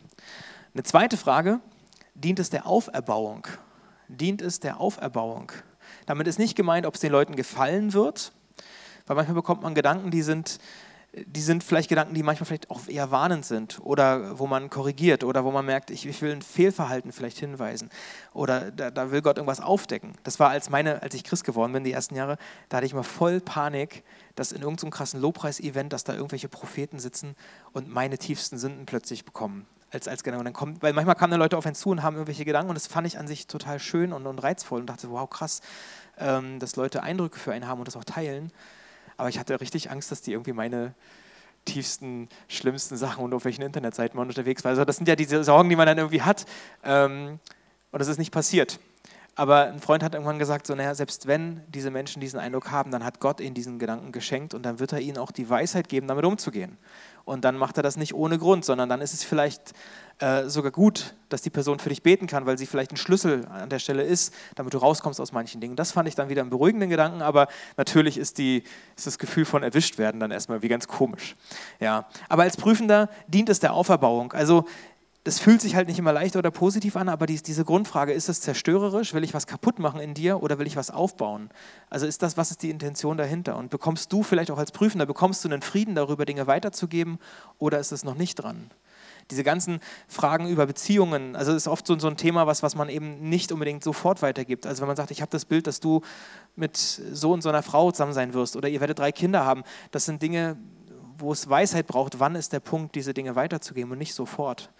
Eine 0.74 0.82
zweite 0.82 1.16
Frage, 1.16 1.60
dient 2.14 2.38
es 2.38 2.50
der 2.50 2.66
Auferbauung? 2.66 3.46
Dient 4.08 4.42
es 4.42 4.60
der 4.60 4.80
Auferbauung? 4.80 5.52
Damit 6.06 6.26
ist 6.26 6.38
nicht 6.38 6.56
gemeint, 6.56 6.86
ob 6.86 6.94
es 6.94 7.00
den 7.00 7.12
Leuten 7.12 7.36
gefallen 7.36 7.92
wird, 7.92 8.32
weil 9.06 9.16
manchmal 9.16 9.34
bekommt 9.34 9.62
man 9.62 9.74
Gedanken, 9.74 10.10
die 10.10 10.22
sind 10.22 10.58
die 11.24 11.40
sind 11.40 11.64
vielleicht 11.64 11.88
Gedanken, 11.88 12.14
die 12.14 12.22
manchmal 12.22 12.46
vielleicht 12.46 12.70
auch 12.70 12.88
eher 12.88 13.10
warnend 13.10 13.46
sind 13.46 13.80
oder 13.82 14.38
wo 14.38 14.46
man 14.46 14.68
korrigiert 14.68 15.24
oder 15.24 15.44
wo 15.44 15.50
man 15.50 15.64
merkt, 15.64 15.90
ich, 15.90 16.04
ich 16.06 16.20
will 16.20 16.32
ein 16.32 16.42
Fehlverhalten 16.42 17.10
vielleicht 17.10 17.38
hinweisen 17.38 17.88
oder 18.34 18.70
da, 18.70 18.90
da, 18.90 19.10
will 19.10 19.22
Gott 19.22 19.38
irgendwas 19.38 19.60
aufdecken. 19.60 20.12
Das 20.24 20.38
war 20.38 20.50
als 20.50 20.68
meine, 20.68 21.02
als 21.02 21.14
ich 21.14 21.24
Christ 21.24 21.44
geworden 21.44 21.72
bin, 21.72 21.84
die 21.84 21.92
ersten 21.92 22.16
Jahre, 22.16 22.36
da 22.68 22.78
hatte 22.78 22.86
ich 22.86 22.92
mal 22.92 23.02
voll 23.02 23.40
Panik, 23.40 24.04
dass 24.34 24.52
in 24.52 24.60
irgendeinem 24.60 24.90
krassen 24.90 25.20
Lobpreis-Event, 25.20 25.92
dass 25.92 26.04
da 26.04 26.12
irgendwelche 26.12 26.48
Propheten 26.48 26.98
sitzen 26.98 27.34
und 27.72 27.88
meine 27.88 28.18
tiefsten 28.18 28.58
Sünden 28.58 28.84
plötzlich 28.84 29.24
bekommen. 29.24 29.66
Als, 29.90 30.08
als 30.08 30.22
genau. 30.22 30.42
Dann 30.42 30.52
kommt, 30.52 30.82
weil 30.82 30.92
manchmal 30.92 31.14
kamen 31.14 31.30
dann 31.30 31.40
Leute 31.40 31.56
auf 31.56 31.64
einen 31.64 31.76
zu 31.76 31.90
und 31.90 32.02
haben 32.02 32.16
irgendwelche 32.16 32.44
Gedanken 32.44 32.68
und 32.68 32.74
das 32.74 32.88
fand 32.88 33.06
ich 33.06 33.18
an 33.18 33.26
sich 33.26 33.46
total 33.46 33.78
schön 33.78 34.12
und, 34.12 34.26
und 34.26 34.38
reizvoll 34.40 34.80
und 34.80 34.86
dachte, 34.86 35.10
wow, 35.10 35.30
krass, 35.30 35.62
ähm, 36.18 36.58
dass 36.58 36.76
Leute 36.76 37.02
Eindrücke 37.02 37.38
für 37.38 37.52
einen 37.52 37.66
haben 37.66 37.78
und 37.78 37.88
das 37.88 37.96
auch 37.96 38.04
teilen. 38.04 38.52
Aber 39.16 39.28
ich 39.28 39.38
hatte 39.38 39.60
richtig 39.60 39.90
Angst, 39.90 40.10
dass 40.10 40.22
die 40.22 40.32
irgendwie 40.32 40.52
meine 40.52 40.94
tiefsten, 41.64 42.28
schlimmsten 42.48 42.96
Sachen 42.96 43.24
und 43.24 43.34
auf 43.34 43.44
welchen 43.44 43.62
Internetseiten 43.62 44.16
man 44.16 44.28
unterwegs 44.28 44.64
war. 44.64 44.70
Also 44.70 44.84
das 44.84 44.96
sind 44.96 45.08
ja 45.08 45.16
diese 45.16 45.42
Sorgen, 45.44 45.68
die 45.68 45.76
man 45.76 45.86
dann 45.86 45.98
irgendwie 45.98 46.22
hat. 46.22 46.46
Ähm, 46.84 47.40
und 47.90 47.98
das 47.98 48.08
ist 48.08 48.18
nicht 48.18 48.32
passiert. 48.32 48.78
Aber 49.38 49.66
ein 49.66 49.80
Freund 49.80 50.02
hat 50.02 50.14
irgendwann 50.14 50.38
gesagt, 50.38 50.66
so, 50.66 50.74
naja, 50.74 50.94
selbst 50.94 51.26
wenn 51.26 51.60
diese 51.68 51.90
Menschen 51.90 52.20
diesen 52.20 52.40
Eindruck 52.40 52.70
haben, 52.70 52.90
dann 52.90 53.04
hat 53.04 53.20
Gott 53.20 53.38
ihnen 53.38 53.54
diesen 53.54 53.78
Gedanken 53.78 54.10
geschenkt 54.10 54.54
und 54.54 54.62
dann 54.62 54.80
wird 54.80 54.92
er 54.92 55.00
ihnen 55.00 55.18
auch 55.18 55.30
die 55.30 55.48
Weisheit 55.48 55.90
geben, 55.90 56.08
damit 56.08 56.24
umzugehen. 56.24 56.78
Und 57.26 57.44
dann 57.44 57.58
macht 57.58 57.76
er 57.76 57.82
das 57.82 57.98
nicht 57.98 58.14
ohne 58.14 58.38
Grund, 58.38 58.64
sondern 58.64 58.88
dann 58.88 59.02
ist 59.02 59.12
es 59.12 59.24
vielleicht 59.24 59.74
äh, 60.20 60.44
sogar 60.48 60.70
gut, 60.70 61.14
dass 61.28 61.42
die 61.42 61.50
Person 61.50 61.78
für 61.78 61.90
dich 61.90 62.02
beten 62.02 62.26
kann, 62.26 62.46
weil 62.46 62.56
sie 62.56 62.64
vielleicht 62.64 62.92
ein 62.92 62.96
Schlüssel 62.96 63.46
an 63.48 63.68
der 63.68 63.78
Stelle 63.78 64.04
ist, 64.04 64.32
damit 64.54 64.72
du 64.72 64.78
rauskommst 64.78 65.20
aus 65.20 65.32
manchen 65.32 65.60
Dingen. 65.60 65.76
Das 65.76 65.92
fand 65.92 66.08
ich 66.08 66.14
dann 66.14 66.30
wieder 66.30 66.40
einen 66.40 66.50
beruhigenden 66.50 66.88
Gedanken, 66.88 67.20
aber 67.20 67.48
natürlich 67.76 68.16
ist, 68.16 68.38
die, 68.38 68.62
ist 68.96 69.06
das 69.06 69.18
Gefühl 69.18 69.44
von 69.44 69.62
erwischt 69.62 69.98
werden 69.98 70.18
dann 70.18 70.30
erstmal 70.30 70.62
wie 70.62 70.68
ganz 70.68 70.88
komisch. 70.88 71.34
Ja. 71.78 72.06
Aber 72.30 72.44
als 72.44 72.56
Prüfender 72.56 73.10
dient 73.26 73.50
es 73.50 73.60
der 73.60 73.74
Auferbauung. 73.74 74.32
Also 74.32 74.64
das 75.26 75.40
fühlt 75.40 75.60
sich 75.60 75.74
halt 75.74 75.88
nicht 75.88 75.98
immer 75.98 76.12
leicht 76.12 76.36
oder 76.36 76.52
positiv 76.52 76.94
an, 76.94 77.08
aber 77.08 77.26
diese 77.26 77.64
Grundfrage, 77.64 78.12
ist 78.12 78.28
es 78.28 78.40
zerstörerisch? 78.42 79.12
Will 79.12 79.24
ich 79.24 79.34
was 79.34 79.48
kaputt 79.48 79.80
machen 79.80 79.98
in 79.98 80.14
dir 80.14 80.40
oder 80.40 80.60
will 80.60 80.68
ich 80.68 80.76
was 80.76 80.92
aufbauen? 80.92 81.50
Also 81.90 82.06
ist 82.06 82.22
das, 82.22 82.36
was 82.36 82.52
ist 82.52 82.62
die 82.62 82.70
Intention 82.70 83.16
dahinter? 83.16 83.56
Und 83.56 83.68
bekommst 83.68 84.12
du 84.12 84.22
vielleicht 84.22 84.52
auch 84.52 84.58
als 84.58 84.70
Prüfender, 84.70 85.04
bekommst 85.04 85.44
du 85.44 85.48
einen 85.48 85.62
Frieden 85.62 85.96
darüber, 85.96 86.26
Dinge 86.26 86.46
weiterzugeben 86.46 87.18
oder 87.58 87.80
ist 87.80 87.90
es 87.90 88.04
noch 88.04 88.14
nicht 88.14 88.36
dran? 88.36 88.70
Diese 89.32 89.42
ganzen 89.42 89.80
Fragen 90.06 90.48
über 90.48 90.64
Beziehungen, 90.64 91.34
also 91.34 91.52
ist 91.52 91.66
oft 91.66 91.88
so, 91.88 91.98
so 91.98 92.06
ein 92.06 92.16
Thema, 92.16 92.46
was, 92.46 92.62
was 92.62 92.76
man 92.76 92.88
eben 92.88 93.28
nicht 93.28 93.50
unbedingt 93.50 93.82
sofort 93.82 94.22
weitergibt. 94.22 94.64
Also 94.64 94.82
wenn 94.82 94.86
man 94.86 94.96
sagt, 94.96 95.10
ich 95.10 95.22
habe 95.22 95.30
das 95.32 95.44
Bild, 95.44 95.66
dass 95.66 95.80
du 95.80 96.02
mit 96.54 96.76
so 96.76 97.32
und 97.32 97.42
so 97.42 97.48
einer 97.48 97.64
Frau 97.64 97.90
zusammen 97.90 98.12
sein 98.12 98.32
wirst 98.32 98.54
oder 98.54 98.68
ihr 98.68 98.78
werdet 98.78 99.00
drei 99.00 99.10
Kinder 99.10 99.44
haben, 99.44 99.64
das 99.90 100.04
sind 100.04 100.22
Dinge, 100.22 100.56
wo 101.18 101.32
es 101.32 101.50
Weisheit 101.50 101.88
braucht, 101.88 102.20
wann 102.20 102.36
ist 102.36 102.52
der 102.52 102.60
Punkt, 102.60 102.94
diese 102.94 103.12
Dinge 103.12 103.34
weiterzugeben 103.34 103.90
und 103.90 103.98
nicht 103.98 104.14
sofort. 104.14 104.70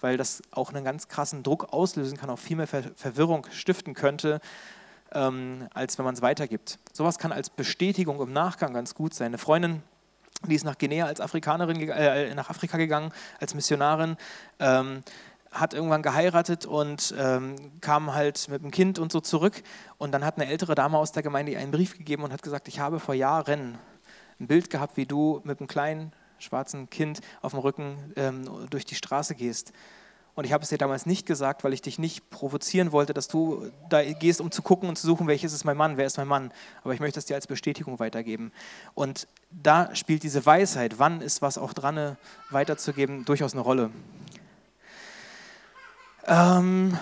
Weil 0.00 0.16
das 0.16 0.42
auch 0.50 0.72
einen 0.72 0.84
ganz 0.84 1.08
krassen 1.08 1.42
Druck 1.42 1.72
auslösen 1.72 2.16
kann, 2.16 2.30
auch 2.30 2.38
viel 2.38 2.56
mehr 2.56 2.66
Ver 2.66 2.84
Verwirrung 2.94 3.46
stiften 3.50 3.94
könnte, 3.94 4.40
ähm, 5.12 5.68
als 5.74 5.98
wenn 5.98 6.04
man 6.04 6.14
es 6.14 6.22
weitergibt. 6.22 6.78
Sowas 6.92 7.18
kann 7.18 7.32
als 7.32 7.50
Bestätigung 7.50 8.20
im 8.20 8.32
Nachgang 8.32 8.74
ganz 8.74 8.94
gut 8.94 9.14
sein. 9.14 9.28
Eine 9.28 9.38
Freundin, 9.38 9.82
die 10.46 10.54
ist 10.54 10.64
nach 10.64 10.78
Guinea 10.78 11.06
als 11.06 11.20
Afrikanerin, 11.20 11.80
äh, 11.88 12.34
nach 12.34 12.50
Afrika 12.50 12.76
gegangen, 12.76 13.12
als 13.40 13.54
Missionarin, 13.54 14.16
ähm, 14.60 15.02
hat 15.50 15.74
irgendwann 15.74 16.02
geheiratet 16.02 16.66
und 16.66 17.14
ähm, 17.18 17.56
kam 17.80 18.14
halt 18.14 18.48
mit 18.48 18.62
dem 18.62 18.70
Kind 18.70 18.98
und 18.98 19.10
so 19.10 19.20
zurück. 19.20 19.62
Und 19.96 20.12
dann 20.12 20.24
hat 20.24 20.36
eine 20.36 20.46
ältere 20.46 20.74
Dame 20.74 20.98
aus 20.98 21.12
der 21.12 21.22
Gemeinde 21.22 21.52
ihr 21.52 21.58
einen 21.58 21.72
Brief 21.72 21.96
gegeben 21.96 22.22
und 22.22 22.32
hat 22.32 22.42
gesagt, 22.42 22.68
ich 22.68 22.80
habe 22.80 23.00
vor 23.00 23.14
Jahren 23.14 23.78
ein 24.40 24.46
Bild 24.46 24.70
gehabt, 24.70 24.96
wie 24.96 25.06
du 25.06 25.40
mit 25.44 25.58
einem 25.58 25.68
kleinen 25.68 26.12
schwarzen 26.38 26.90
Kind 26.90 27.20
auf 27.42 27.52
dem 27.52 27.60
Rücken 27.60 28.12
ähm, 28.16 28.68
durch 28.70 28.84
die 28.84 28.94
Straße 28.94 29.34
gehst. 29.34 29.72
Und 30.38 30.44
ich 30.44 30.52
habe 30.52 30.62
es 30.62 30.68
dir 30.68 30.78
damals 30.78 31.04
nicht 31.04 31.26
gesagt, 31.26 31.64
weil 31.64 31.72
ich 31.72 31.82
dich 31.82 31.98
nicht 31.98 32.30
provozieren 32.30 32.92
wollte, 32.92 33.12
dass 33.12 33.26
du 33.26 33.72
da 33.88 34.04
gehst, 34.04 34.40
um 34.40 34.52
zu 34.52 34.62
gucken 34.62 34.88
und 34.88 34.96
zu 34.96 35.04
suchen, 35.04 35.26
welches 35.26 35.52
ist 35.52 35.64
mein 35.64 35.76
Mann, 35.76 35.96
wer 35.96 36.06
ist 36.06 36.16
mein 36.16 36.28
Mann. 36.28 36.52
Aber 36.84 36.94
ich 36.94 37.00
möchte 37.00 37.18
es 37.18 37.24
dir 37.24 37.34
als 37.34 37.48
Bestätigung 37.48 37.98
weitergeben. 37.98 38.52
Und 38.94 39.26
da 39.50 39.92
spielt 39.96 40.22
diese 40.22 40.46
Weisheit, 40.46 41.00
wann 41.00 41.22
ist 41.22 41.42
was 41.42 41.58
auch 41.58 41.72
dran, 41.72 42.16
weiterzugeben, 42.50 43.24
durchaus 43.24 43.52
eine 43.52 43.62
Rolle. 43.62 43.90
Ähm, 46.28 46.96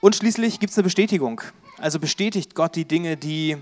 und 0.00 0.16
schließlich 0.16 0.58
gibt 0.58 0.72
es 0.72 0.76
eine 0.78 0.82
Bestätigung. 0.82 1.42
Also 1.78 2.00
bestätigt 2.00 2.56
Gott 2.56 2.74
die 2.74 2.86
Dinge, 2.86 3.16
die 3.16 3.56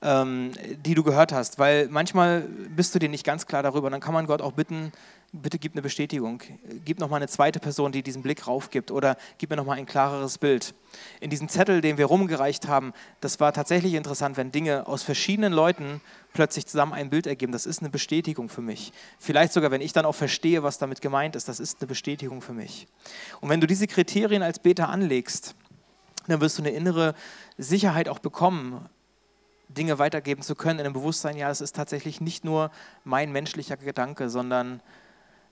ähm, 0.00 0.52
die 0.84 0.94
du 0.94 1.02
gehört 1.02 1.32
hast, 1.32 1.58
weil 1.58 1.88
manchmal 1.88 2.42
bist 2.42 2.94
du 2.94 2.98
dir 2.98 3.08
nicht 3.08 3.24
ganz 3.24 3.46
klar 3.46 3.62
darüber. 3.62 3.90
Dann 3.90 4.00
kann 4.00 4.14
man 4.14 4.26
Gott 4.26 4.42
auch 4.42 4.52
bitten, 4.52 4.92
bitte 5.32 5.58
gib 5.58 5.72
eine 5.72 5.82
Bestätigung, 5.82 6.40
gib 6.84 7.00
noch 7.00 7.10
mal 7.10 7.16
eine 7.16 7.28
zweite 7.28 7.60
Person, 7.60 7.92
die 7.92 8.02
diesen 8.02 8.22
Blick 8.22 8.46
raufgibt 8.46 8.90
oder 8.90 9.16
gib 9.38 9.50
mir 9.50 9.56
noch 9.56 9.66
mal 9.66 9.76
ein 9.76 9.86
klareres 9.86 10.38
Bild. 10.38 10.74
In 11.20 11.30
diesem 11.30 11.48
Zettel, 11.48 11.80
den 11.80 11.98
wir 11.98 12.06
rumgereicht 12.06 12.68
haben, 12.68 12.92
das 13.20 13.40
war 13.40 13.52
tatsächlich 13.52 13.94
interessant, 13.94 14.36
wenn 14.36 14.52
Dinge 14.52 14.86
aus 14.86 15.02
verschiedenen 15.02 15.52
Leuten 15.52 16.00
plötzlich 16.32 16.66
zusammen 16.66 16.92
ein 16.92 17.10
Bild 17.10 17.26
ergeben. 17.26 17.52
Das 17.52 17.66
ist 17.66 17.80
eine 17.80 17.90
Bestätigung 17.90 18.48
für 18.48 18.62
mich. 18.62 18.92
Vielleicht 19.18 19.52
sogar, 19.52 19.70
wenn 19.70 19.80
ich 19.80 19.92
dann 19.92 20.06
auch 20.06 20.14
verstehe, 20.14 20.62
was 20.62 20.78
damit 20.78 21.00
gemeint 21.00 21.36
ist, 21.36 21.48
das 21.48 21.60
ist 21.60 21.80
eine 21.80 21.88
Bestätigung 21.88 22.40
für 22.40 22.52
mich. 22.52 22.86
Und 23.40 23.48
wenn 23.48 23.60
du 23.60 23.66
diese 23.66 23.86
Kriterien 23.86 24.42
als 24.42 24.60
Beter 24.60 24.88
anlegst, 24.88 25.54
dann 26.28 26.40
wirst 26.40 26.58
du 26.58 26.62
eine 26.62 26.70
innere 26.70 27.14
Sicherheit 27.56 28.08
auch 28.08 28.18
bekommen, 28.18 28.88
Dinge 29.68 29.98
weitergeben 29.98 30.42
zu 30.42 30.54
können 30.54 30.78
in 30.78 30.84
dem 30.84 30.92
Bewusstsein, 30.92 31.36
ja, 31.36 31.50
es 31.50 31.60
ist 31.60 31.76
tatsächlich 31.76 32.20
nicht 32.20 32.44
nur 32.44 32.70
mein 33.04 33.32
menschlicher 33.32 33.76
Gedanke, 33.76 34.30
sondern 34.30 34.80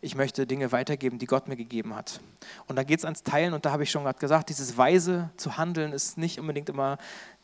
ich 0.00 0.14
möchte 0.14 0.46
Dinge 0.46 0.72
weitergeben, 0.72 1.18
die 1.18 1.26
Gott 1.26 1.48
mir 1.48 1.56
gegeben 1.56 1.94
hat. 1.94 2.20
Und 2.66 2.76
da 2.76 2.82
geht 2.82 2.98
es 2.98 3.04
ans 3.04 3.22
Teilen 3.22 3.54
und 3.54 3.64
da 3.64 3.72
habe 3.72 3.82
ich 3.82 3.90
schon 3.90 4.04
gerade 4.04 4.18
gesagt, 4.18 4.48
dieses 4.48 4.76
Weise 4.76 5.30
zu 5.36 5.56
handeln 5.56 5.92
ist 5.92 6.18
nicht 6.18 6.38
unbedingt 6.38 6.68
immer 6.68 6.98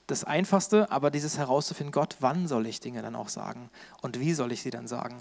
das 0.06 0.24
Einfachste, 0.24 0.90
aber 0.90 1.10
dieses 1.10 1.38
herauszufinden, 1.38 1.92
Gott, 1.92 2.16
wann 2.20 2.46
soll 2.46 2.66
ich 2.66 2.80
Dinge 2.80 3.02
dann 3.02 3.16
auch 3.16 3.28
sagen 3.28 3.70
und 4.00 4.20
wie 4.20 4.34
soll 4.34 4.52
ich 4.52 4.62
sie 4.62 4.70
dann 4.70 4.86
sagen. 4.86 5.16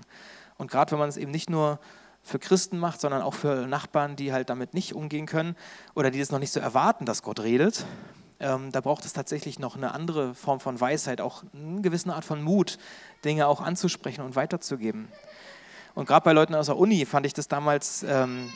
Und 0.58 0.70
gerade 0.70 0.92
wenn 0.92 1.00
man 1.00 1.10
es 1.10 1.18
eben 1.18 1.32
nicht 1.32 1.50
nur 1.50 1.80
für 2.24 2.40
Christen 2.40 2.78
macht, 2.78 3.02
sondern 3.02 3.22
auch 3.22 3.34
für 3.34 3.68
Nachbarn, 3.68 4.16
die 4.16 4.32
halt 4.32 4.50
damit 4.50 4.74
nicht 4.74 4.94
umgehen 4.94 5.26
können 5.26 5.56
oder 5.96 6.12
die 6.12 6.20
es 6.20 6.32
noch 6.32 6.40
nicht 6.40 6.52
so 6.52 6.60
erwarten, 6.60 7.06
dass 7.06 7.24
Gott 7.24 7.40
redet, 7.40 7.86
ähm, 8.42 8.72
da 8.72 8.82
braucht 8.82 9.06
es 9.06 9.14
tatsächlich 9.14 9.60
noch 9.60 9.76
eine 9.76 9.94
andere 9.94 10.34
Form 10.36 10.60
von 10.60 10.80
Weisheit, 10.80 11.22
auch 11.22 11.44
eine 11.54 11.82
gewisse 11.82 12.14
Art 12.14 12.26
von 12.26 12.42
Mut, 12.42 12.78
Dinge 13.24 13.48
auch 13.48 13.62
anzusprechen 13.62 14.22
und 14.22 14.36
weiterzugeben. 14.36 15.08
Und 15.94 16.08
gerade 16.08 16.24
bei 16.24 16.34
Leuten 16.34 16.56
aus 16.56 16.68
der 16.68 16.78
Uni 16.78 17.06
fand 17.06 17.26
ich 17.26 17.34
das 17.34 17.48
damals, 17.48 18.04
ähm, 18.04 18.50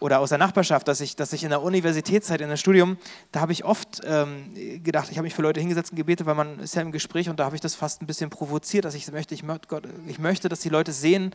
oder 0.00 0.20
aus 0.20 0.28
der 0.28 0.38
Nachbarschaft, 0.38 0.86
dass 0.86 1.00
ich, 1.00 1.16
dass 1.16 1.32
ich 1.32 1.42
in 1.42 1.50
der 1.50 1.62
Universitätszeit, 1.62 2.40
in 2.40 2.48
der 2.48 2.56
Studium, 2.56 2.98
da 3.32 3.40
habe 3.40 3.52
ich 3.52 3.64
oft 3.64 4.00
ähm, 4.04 4.54
gedacht, 4.84 5.08
ich 5.10 5.18
habe 5.18 5.24
mich 5.24 5.34
für 5.34 5.42
Leute 5.42 5.60
hingesetzt 5.60 5.90
und 5.90 5.96
gebetet, 5.96 6.26
weil 6.26 6.36
man 6.36 6.60
ist 6.60 6.74
ja 6.76 6.82
im 6.82 6.92
Gespräch 6.92 7.28
und 7.28 7.40
da 7.40 7.44
habe 7.44 7.56
ich 7.56 7.60
das 7.60 7.74
fast 7.74 8.02
ein 8.02 8.06
bisschen 8.06 8.30
provoziert, 8.30 8.84
dass 8.84 8.94
ich 8.94 9.10
möchte, 9.10 9.34
ich, 9.34 9.42
Gott, 9.66 9.88
ich 10.06 10.18
möchte, 10.18 10.48
dass 10.48 10.60
die 10.60 10.68
Leute 10.68 10.92
sehen, 10.92 11.34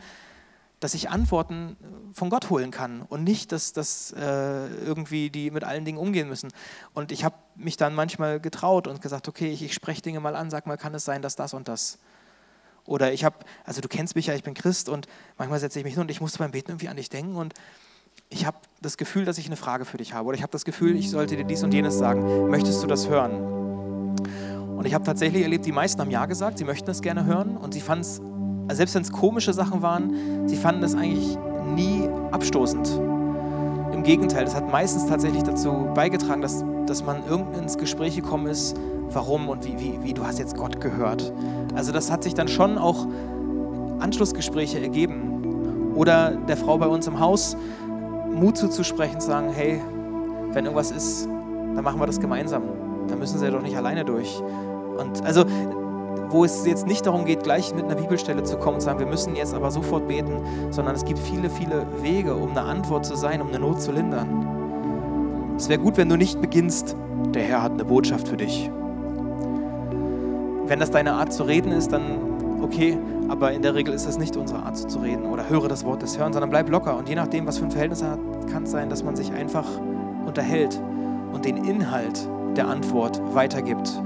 dass 0.80 0.94
ich 0.94 1.08
Antworten 1.08 1.76
von 2.12 2.30
Gott 2.30 2.50
holen 2.50 2.70
kann 2.70 3.02
und 3.02 3.24
nicht, 3.24 3.52
dass, 3.52 3.72
dass 3.72 4.12
äh, 4.12 4.66
irgendwie 4.84 5.30
die 5.30 5.50
mit 5.50 5.64
allen 5.64 5.84
Dingen 5.84 5.98
umgehen 5.98 6.28
müssen. 6.28 6.50
Und 6.92 7.10
ich 7.10 7.24
habe 7.24 7.36
mich 7.56 7.76
dann 7.76 7.94
manchmal 7.94 8.40
getraut 8.40 8.86
und 8.86 9.00
gesagt, 9.00 9.28
okay, 9.28 9.50
ich, 9.50 9.62
ich 9.62 9.72
spreche 9.74 10.02
Dinge 10.02 10.20
mal 10.20 10.36
an, 10.36 10.50
sag 10.50 10.66
mal, 10.66 10.76
kann 10.76 10.94
es 10.94 11.04
sein, 11.04 11.22
dass 11.22 11.36
das 11.36 11.54
und 11.54 11.68
das. 11.68 11.98
Oder 12.86 13.12
ich 13.12 13.24
habe, 13.24 13.36
also 13.64 13.80
du 13.80 13.88
kennst 13.88 14.14
mich 14.14 14.26
ja, 14.26 14.34
ich 14.34 14.42
bin 14.42 14.54
Christ 14.54 14.88
und 14.88 15.06
manchmal 15.38 15.58
setze 15.58 15.78
ich 15.78 15.84
mich 15.84 15.94
hin 15.94 16.02
und 16.02 16.10
ich 16.10 16.20
musste 16.20 16.38
beim 16.38 16.50
Beten 16.50 16.72
irgendwie 16.72 16.88
an 16.88 16.96
dich 16.96 17.08
denken 17.08 17.36
und 17.36 17.54
ich 18.28 18.46
habe 18.46 18.58
das 18.82 18.96
Gefühl, 18.96 19.24
dass 19.24 19.38
ich 19.38 19.46
eine 19.46 19.56
Frage 19.56 19.84
für 19.84 19.96
dich 19.96 20.12
habe 20.12 20.28
oder 20.28 20.36
ich 20.36 20.42
habe 20.42 20.52
das 20.52 20.64
Gefühl, 20.64 20.96
ich 20.96 21.10
sollte 21.10 21.36
dir 21.36 21.44
dies 21.44 21.62
und 21.62 21.72
jenes 21.72 21.96
sagen. 21.96 22.50
Möchtest 22.50 22.82
du 22.82 22.86
das 22.86 23.08
hören? 23.08 23.64
Und 24.76 24.86
ich 24.86 24.94
habe 24.94 25.04
tatsächlich 25.04 25.42
erlebt, 25.42 25.64
die 25.64 25.72
meisten 25.72 26.00
haben 26.00 26.10
Ja 26.10 26.26
gesagt, 26.26 26.58
sie 26.58 26.64
möchten 26.64 26.90
es 26.90 27.00
gerne 27.00 27.24
hören 27.24 27.56
und 27.56 27.72
sie 27.74 27.80
fanden 27.80 28.02
es 28.02 28.20
also 28.66 28.76
selbst 28.76 28.94
wenn 28.94 29.02
es 29.02 29.12
komische 29.12 29.52
Sachen 29.52 29.82
waren, 29.82 30.48
sie 30.48 30.56
fanden 30.56 30.80
das 30.80 30.94
eigentlich 30.94 31.36
nie 31.74 32.08
abstoßend. 32.30 33.00
Im 33.92 34.02
Gegenteil, 34.02 34.44
das 34.44 34.54
hat 34.54 34.70
meistens 34.70 35.06
tatsächlich 35.06 35.42
dazu 35.42 35.88
beigetragen, 35.94 36.40
dass, 36.40 36.64
dass 36.86 37.04
man 37.04 37.22
irgendwie 37.28 37.58
ins 37.58 37.78
Gespräch 37.78 38.16
gekommen 38.16 38.46
ist, 38.46 38.76
warum 39.10 39.48
und 39.48 39.64
wie, 39.64 39.78
wie, 39.78 39.98
wie 40.02 40.14
du 40.14 40.24
hast 40.24 40.38
jetzt 40.38 40.56
Gott 40.56 40.80
gehört. 40.80 41.32
Also 41.74 41.92
das 41.92 42.10
hat 42.10 42.24
sich 42.24 42.34
dann 42.34 42.48
schon 42.48 42.78
auch 42.78 43.06
Anschlussgespräche 44.00 44.80
ergeben. 44.80 45.92
Oder 45.94 46.32
der 46.32 46.56
Frau 46.56 46.78
bei 46.78 46.86
uns 46.86 47.06
im 47.06 47.20
Haus 47.20 47.56
Mut 48.34 48.56
zuzusprechen, 48.56 49.20
zu 49.20 49.28
sagen, 49.28 49.50
hey, 49.54 49.80
wenn 50.52 50.64
irgendwas 50.64 50.90
ist, 50.90 51.26
dann 51.26 51.84
machen 51.84 52.00
wir 52.00 52.06
das 52.06 52.20
gemeinsam. 52.20 52.62
Da 53.08 53.16
müssen 53.16 53.38
sie 53.38 53.44
ja 53.44 53.50
doch 53.50 53.62
nicht 53.62 53.76
alleine 53.76 54.04
durch. 54.04 54.40
Und 54.98 55.24
also 55.24 55.44
wo 56.30 56.44
es 56.44 56.66
jetzt 56.66 56.86
nicht 56.86 57.06
darum 57.06 57.24
geht, 57.24 57.42
gleich 57.42 57.74
mit 57.74 57.84
einer 57.84 57.94
Bibelstelle 57.94 58.42
zu 58.42 58.56
kommen 58.56 58.74
und 58.74 58.80
zu 58.80 58.86
sagen, 58.86 58.98
wir 58.98 59.06
müssen 59.06 59.36
jetzt 59.36 59.54
aber 59.54 59.70
sofort 59.70 60.08
beten, 60.08 60.38
sondern 60.70 60.94
es 60.94 61.04
gibt 61.04 61.18
viele, 61.18 61.50
viele 61.50 61.86
Wege, 62.02 62.34
um 62.34 62.50
eine 62.50 62.62
Antwort 62.62 63.06
zu 63.06 63.16
sein, 63.16 63.40
um 63.40 63.48
eine 63.48 63.58
Not 63.58 63.80
zu 63.80 63.92
lindern. 63.92 65.54
Es 65.56 65.68
wäre 65.68 65.78
gut, 65.78 65.96
wenn 65.96 66.08
du 66.08 66.16
nicht 66.16 66.40
beginnst, 66.40 66.96
der 67.34 67.42
Herr 67.42 67.62
hat 67.62 67.72
eine 67.72 67.84
Botschaft 67.84 68.28
für 68.28 68.36
dich. 68.36 68.70
Wenn 70.66 70.80
das 70.80 70.90
deine 70.90 71.12
Art 71.12 71.32
zu 71.32 71.44
reden 71.44 71.72
ist, 71.72 71.92
dann 71.92 72.62
okay, 72.62 72.98
aber 73.28 73.52
in 73.52 73.62
der 73.62 73.74
Regel 73.74 73.94
ist 73.94 74.06
das 74.06 74.18
nicht 74.18 74.36
unsere 74.36 74.62
Art 74.62 74.76
zu 74.76 74.98
reden 74.98 75.26
oder 75.26 75.48
höre 75.48 75.68
das 75.68 75.84
Wort 75.84 76.02
des 76.02 76.18
Hören, 76.18 76.32
sondern 76.32 76.50
bleib 76.50 76.68
locker 76.70 76.96
und 76.96 77.08
je 77.08 77.14
nachdem, 77.14 77.46
was 77.46 77.58
für 77.58 77.64
ein 77.64 77.70
Verhältnis 77.70 78.02
er 78.02 78.12
hat, 78.12 78.18
kann 78.50 78.64
es 78.64 78.70
sein, 78.70 78.88
dass 78.88 79.04
man 79.04 79.14
sich 79.14 79.32
einfach 79.32 79.66
unterhält 80.26 80.80
und 81.32 81.44
den 81.44 81.58
Inhalt 81.64 82.28
der 82.56 82.68
Antwort 82.68 83.20
weitergibt. 83.34 84.02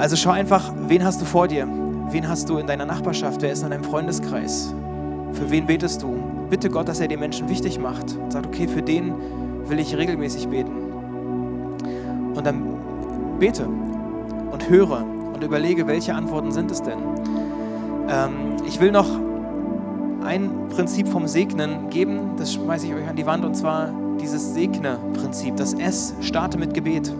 Also 0.00 0.16
schau 0.16 0.30
einfach, 0.30 0.72
wen 0.88 1.04
hast 1.04 1.20
du 1.20 1.26
vor 1.26 1.46
dir? 1.46 1.68
Wen 2.08 2.26
hast 2.26 2.48
du 2.48 2.56
in 2.56 2.66
deiner 2.66 2.86
Nachbarschaft? 2.86 3.42
Wer 3.42 3.52
ist 3.52 3.62
in 3.62 3.68
deinem 3.68 3.84
Freundeskreis? 3.84 4.74
Für 5.34 5.50
wen 5.50 5.66
betest 5.66 6.02
du? 6.02 6.16
Bitte 6.48 6.70
Gott, 6.70 6.88
dass 6.88 7.00
er 7.00 7.08
den 7.08 7.20
Menschen 7.20 7.50
wichtig 7.50 7.78
macht 7.78 8.16
und 8.16 8.32
sagt, 8.32 8.46
okay, 8.46 8.66
für 8.66 8.80
den 8.80 9.12
will 9.66 9.78
ich 9.78 9.94
regelmäßig 9.94 10.48
beten. 10.48 10.72
Und 12.34 12.46
dann 12.46 12.62
bete 13.38 13.66
und 13.66 14.70
höre 14.70 15.04
und 15.34 15.44
überlege, 15.44 15.86
welche 15.86 16.14
Antworten 16.14 16.50
sind 16.50 16.70
es 16.70 16.82
denn. 16.82 16.98
Ähm, 18.08 18.56
ich 18.66 18.80
will 18.80 18.92
noch 18.92 19.08
ein 20.24 20.50
Prinzip 20.70 21.08
vom 21.08 21.26
Segnen 21.26 21.90
geben, 21.90 22.36
das 22.38 22.54
schmeiße 22.54 22.86
ich 22.86 22.94
euch 22.94 23.06
an 23.06 23.16
die 23.16 23.26
Wand, 23.26 23.44
und 23.44 23.54
zwar 23.54 23.92
dieses 24.18 24.54
Segne-Prinzip. 24.54 25.56
Das 25.56 25.74
S, 25.74 26.14
starte 26.22 26.56
mit 26.56 26.72
Gebet. 26.72 27.12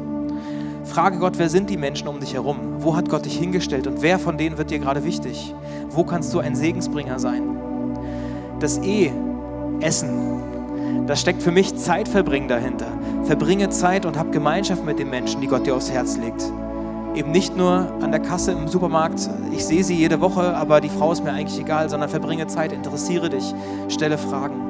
Frage 0.85 1.19
Gott, 1.19 1.35
wer 1.37 1.49
sind 1.49 1.69
die 1.69 1.77
Menschen 1.77 2.09
um 2.09 2.21
dich 2.21 2.35
herum? 2.35 2.59
Wo 2.79 2.97
hat 2.97 3.09
Gott 3.09 3.27
dich 3.27 3.39
hingestellt 3.39 3.87
und 3.87 4.03
wer 4.03 4.19
von 4.19 4.39
denen 4.39 4.57
wird 4.57 4.71
dir 4.71 4.79
gerade 4.79 5.05
wichtig? 5.05 5.55
Wo 5.91 6.05
kannst 6.05 6.33
du 6.33 6.39
ein 6.39 6.57
Segensbringer 6.57 7.19
sein? 7.19 7.43
Das 8.61 8.79
E, 8.79 9.13
Essen, 9.81 10.41
das 11.07 11.21
steckt 11.21 11.43
für 11.43 11.51
mich 11.51 11.77
Zeitverbringen 11.77 12.49
dahinter. 12.49 12.87
Verbringe 13.25 13.69
Zeit 13.69 14.07
und 14.07 14.19
hab 14.19 14.33
Gemeinschaft 14.33 14.85
mit 14.85 14.99
den 14.99 15.11
Menschen, 15.11 15.41
die 15.41 15.47
Gott 15.47 15.67
dir 15.67 15.77
aufs 15.77 15.91
Herz 15.91 16.17
legt. 16.17 16.43
Eben 17.15 17.31
nicht 17.31 17.57
nur 17.57 17.93
an 18.01 18.11
der 18.11 18.21
Kasse 18.21 18.53
im 18.53 18.67
Supermarkt, 18.67 19.29
ich 19.53 19.65
sehe 19.65 19.85
sie 19.85 19.95
jede 19.95 20.21
Woche, 20.21 20.57
aber 20.57 20.81
die 20.81 20.89
Frau 20.89 21.13
ist 21.13 21.23
mir 21.23 21.33
eigentlich 21.33 21.61
egal, 21.61 21.91
sondern 21.91 22.09
verbringe 22.09 22.47
Zeit, 22.47 22.73
interessiere 22.73 23.29
dich, 23.29 23.55
stelle 23.89 24.17
Fragen. 24.17 24.61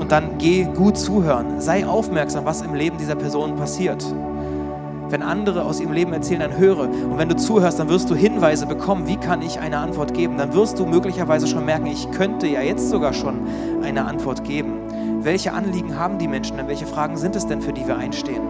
Und 0.00 0.10
dann 0.10 0.38
geh 0.38 0.64
gut 0.64 0.96
zuhören, 0.96 1.60
sei 1.60 1.86
aufmerksam, 1.86 2.44
was 2.44 2.62
im 2.62 2.74
Leben 2.74 2.98
dieser 2.98 3.16
Person 3.16 3.56
passiert 3.56 4.04
wenn 5.10 5.22
andere 5.22 5.64
aus 5.64 5.80
ihrem 5.80 5.92
Leben 5.92 6.12
erzählen, 6.12 6.40
dann 6.40 6.56
höre. 6.56 6.82
Und 6.82 7.18
wenn 7.18 7.28
du 7.28 7.36
zuhörst, 7.36 7.78
dann 7.78 7.88
wirst 7.88 8.10
du 8.10 8.14
Hinweise 8.14 8.66
bekommen, 8.66 9.06
wie 9.06 9.16
kann 9.16 9.42
ich 9.42 9.58
eine 9.58 9.78
Antwort 9.78 10.14
geben. 10.14 10.36
Dann 10.36 10.52
wirst 10.54 10.78
du 10.78 10.86
möglicherweise 10.86 11.46
schon 11.46 11.64
merken, 11.64 11.86
ich 11.86 12.10
könnte 12.10 12.46
ja 12.46 12.60
jetzt 12.60 12.90
sogar 12.90 13.12
schon 13.12 13.40
eine 13.82 14.04
Antwort 14.04 14.44
geben. 14.44 14.72
Welche 15.20 15.52
Anliegen 15.52 15.98
haben 15.98 16.18
die 16.18 16.28
Menschen 16.28 16.56
denn? 16.56 16.68
Welche 16.68 16.86
Fragen 16.86 17.16
sind 17.16 17.34
es 17.34 17.46
denn, 17.46 17.60
für 17.60 17.72
die 17.72 17.86
wir 17.86 17.96
einstehen? 17.96 18.42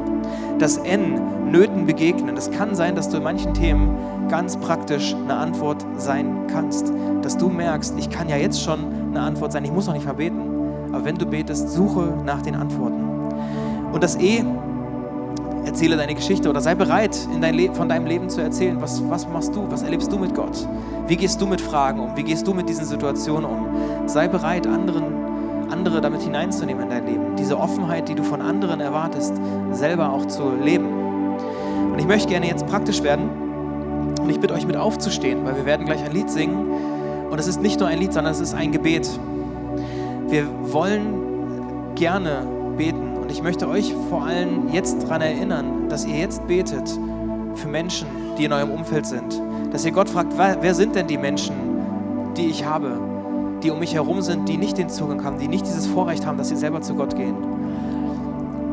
Das 0.58 0.76
N, 0.76 1.50
Nöten 1.50 1.86
begegnen. 1.86 2.36
Es 2.36 2.50
kann 2.50 2.74
sein, 2.74 2.94
dass 2.94 3.08
du 3.08 3.16
in 3.18 3.22
manchen 3.22 3.54
Themen 3.54 3.96
ganz 4.28 4.56
praktisch 4.56 5.14
eine 5.14 5.36
Antwort 5.36 5.86
sein 5.96 6.46
kannst. 6.48 6.92
Dass 7.22 7.38
du 7.38 7.48
merkst, 7.48 7.94
ich 7.98 8.10
kann 8.10 8.28
ja 8.28 8.36
jetzt 8.36 8.62
schon 8.62 8.80
eine 9.10 9.20
Antwort 9.20 9.52
sein, 9.52 9.64
ich 9.64 9.72
muss 9.72 9.86
noch 9.86 9.94
nicht 9.94 10.06
mal 10.06 10.14
beten. 10.14 10.42
Aber 10.92 11.04
wenn 11.04 11.16
du 11.16 11.26
betest, 11.26 11.70
suche 11.70 12.14
nach 12.24 12.42
den 12.42 12.54
Antworten. 12.54 13.04
Und 13.92 14.02
das 14.02 14.16
E, 14.16 14.44
erzähle 15.68 15.96
deine 15.96 16.14
Geschichte 16.14 16.48
oder 16.48 16.60
sei 16.60 16.74
bereit, 16.74 17.16
in 17.32 17.40
dein 17.40 17.74
von 17.74 17.88
deinem 17.88 18.06
Leben 18.06 18.28
zu 18.28 18.40
erzählen. 18.40 18.80
Was, 18.80 19.02
was 19.08 19.28
machst 19.28 19.54
du? 19.54 19.70
Was 19.70 19.82
erlebst 19.82 20.10
du 20.10 20.18
mit 20.18 20.34
Gott? 20.34 20.66
Wie 21.06 21.16
gehst 21.16 21.40
du 21.40 21.46
mit 21.46 21.60
Fragen 21.60 22.00
um? 22.00 22.16
Wie 22.16 22.22
gehst 22.22 22.46
du 22.46 22.54
mit 22.54 22.68
diesen 22.68 22.84
Situationen 22.84 23.44
um? 23.44 23.68
Sei 24.06 24.28
bereit, 24.28 24.66
anderen, 24.66 25.04
andere 25.70 26.00
damit 26.00 26.22
hineinzunehmen 26.22 26.84
in 26.84 26.90
dein 26.90 27.06
Leben. 27.06 27.36
Diese 27.36 27.58
Offenheit, 27.58 28.08
die 28.08 28.14
du 28.14 28.22
von 28.22 28.40
anderen 28.40 28.80
erwartest, 28.80 29.34
selber 29.72 30.12
auch 30.12 30.26
zu 30.26 30.50
leben. 30.62 30.86
Und 31.92 31.98
ich 31.98 32.06
möchte 32.06 32.28
gerne 32.28 32.46
jetzt 32.48 32.66
praktisch 32.66 33.02
werden 33.02 33.28
und 34.20 34.30
ich 34.30 34.40
bitte 34.40 34.54
euch 34.54 34.66
mit 34.66 34.76
aufzustehen, 34.76 35.44
weil 35.44 35.56
wir 35.56 35.66
werden 35.66 35.84
gleich 35.84 36.02
ein 36.02 36.12
Lied 36.12 36.30
singen. 36.30 36.66
Und 37.30 37.38
es 37.38 37.46
ist 37.46 37.60
nicht 37.60 37.78
nur 37.78 37.88
ein 37.88 37.98
Lied, 37.98 38.12
sondern 38.12 38.32
es 38.32 38.40
ist 38.40 38.54
ein 38.54 38.72
Gebet. 38.72 39.08
Wir 40.28 40.46
wollen 40.72 41.94
gerne 41.94 42.46
beten 42.76 43.17
und 43.28 43.34
ich 43.34 43.42
möchte 43.42 43.68
euch 43.68 43.94
vor 44.08 44.24
allem 44.24 44.72
jetzt 44.72 45.02
daran 45.02 45.20
erinnern, 45.20 45.90
dass 45.90 46.06
ihr 46.06 46.16
jetzt 46.16 46.46
betet 46.46 46.88
für 47.56 47.68
Menschen, 47.68 48.08
die 48.38 48.46
in 48.46 48.52
eurem 48.54 48.70
Umfeld 48.70 49.04
sind. 49.04 49.38
Dass 49.70 49.84
ihr 49.84 49.92
Gott 49.92 50.08
fragt, 50.08 50.32
wer 50.38 50.74
sind 50.74 50.94
denn 50.94 51.08
die 51.08 51.18
Menschen, 51.18 51.54
die 52.38 52.46
ich 52.46 52.64
habe, 52.64 52.98
die 53.62 53.70
um 53.70 53.80
mich 53.80 53.92
herum 53.92 54.22
sind, 54.22 54.48
die 54.48 54.56
nicht 54.56 54.78
den 54.78 54.88
Zugang 54.88 55.22
haben, 55.24 55.38
die 55.38 55.46
nicht 55.46 55.66
dieses 55.66 55.86
Vorrecht 55.86 56.24
haben, 56.24 56.38
dass 56.38 56.48
sie 56.48 56.56
selber 56.56 56.80
zu 56.80 56.94
Gott 56.94 57.16
gehen. 57.16 57.34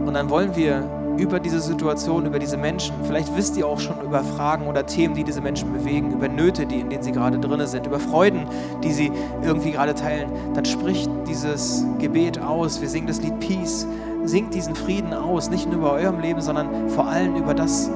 Und 0.05 0.13
dann 0.13 0.29
wollen 0.29 0.55
wir 0.55 0.89
über 1.17 1.41
diese 1.41 1.59
Situation, 1.59 2.25
über 2.25 2.39
diese 2.39 2.55
Menschen, 2.55 2.95
vielleicht 3.03 3.35
wisst 3.35 3.57
ihr 3.57 3.67
auch 3.67 3.81
schon 3.81 3.99
über 4.05 4.23
Fragen 4.23 4.67
oder 4.67 4.85
Themen, 4.85 5.15
die 5.15 5.25
diese 5.25 5.41
Menschen 5.41 5.73
bewegen, 5.73 6.13
über 6.13 6.29
Nöte, 6.29 6.65
die, 6.65 6.79
in 6.79 6.89
denen 6.89 7.03
sie 7.03 7.11
gerade 7.11 7.39
drin 7.39 7.67
sind, 7.67 7.87
über 7.87 7.99
Freuden, 7.99 8.47
die 8.85 8.93
sie 8.93 9.11
irgendwie 9.43 9.71
gerade 9.71 9.95
teilen, 9.95 10.29
dann 10.53 10.63
spricht 10.63 11.09
dieses 11.27 11.85
Gebet 11.99 12.39
aus. 12.39 12.79
Wir 12.79 12.87
singen 12.87 13.07
das 13.07 13.21
Lied 13.21 13.37
Peace 13.41 13.85
singt 14.25 14.53
diesen 14.53 14.75
Frieden 14.75 15.13
aus, 15.13 15.49
nicht 15.49 15.67
nur 15.67 15.79
über 15.79 15.91
eurem 15.93 16.19
Leben, 16.19 16.41
sondern 16.41 16.89
vor 16.89 17.07
allem 17.07 17.35
über 17.35 17.53
das, 17.53 17.89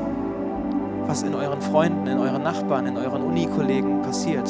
was 1.05 1.23
in 1.23 1.33
euren 1.33 1.61
Freunden, 1.61 2.07
in 2.07 2.19
euren 2.19 2.43
Nachbarn, 2.43 2.85
in 2.87 2.97
euren 2.97 3.23
Unikollegen 3.23 4.01
passiert. 4.01 4.49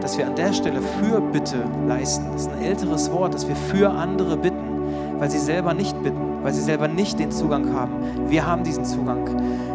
Dass 0.00 0.18
wir 0.18 0.26
an 0.26 0.34
der 0.34 0.52
Stelle 0.52 0.80
Fürbitte 0.80 1.64
leisten. 1.88 2.26
Das 2.32 2.42
ist 2.42 2.52
ein 2.52 2.62
älteres 2.62 3.10
Wort, 3.10 3.34
dass 3.34 3.48
wir 3.48 3.56
für 3.56 3.90
andere 3.90 4.36
bitten, 4.36 5.18
weil 5.18 5.30
sie 5.30 5.38
selber 5.38 5.74
nicht 5.74 6.00
bitten, 6.02 6.42
weil 6.42 6.52
sie 6.52 6.60
selber 6.60 6.86
nicht 6.86 7.18
den 7.18 7.30
Zugang 7.32 7.72
haben. 7.72 7.94
Wir 8.28 8.46
haben 8.46 8.62
diesen 8.62 8.84
Zugang. 8.84 9.26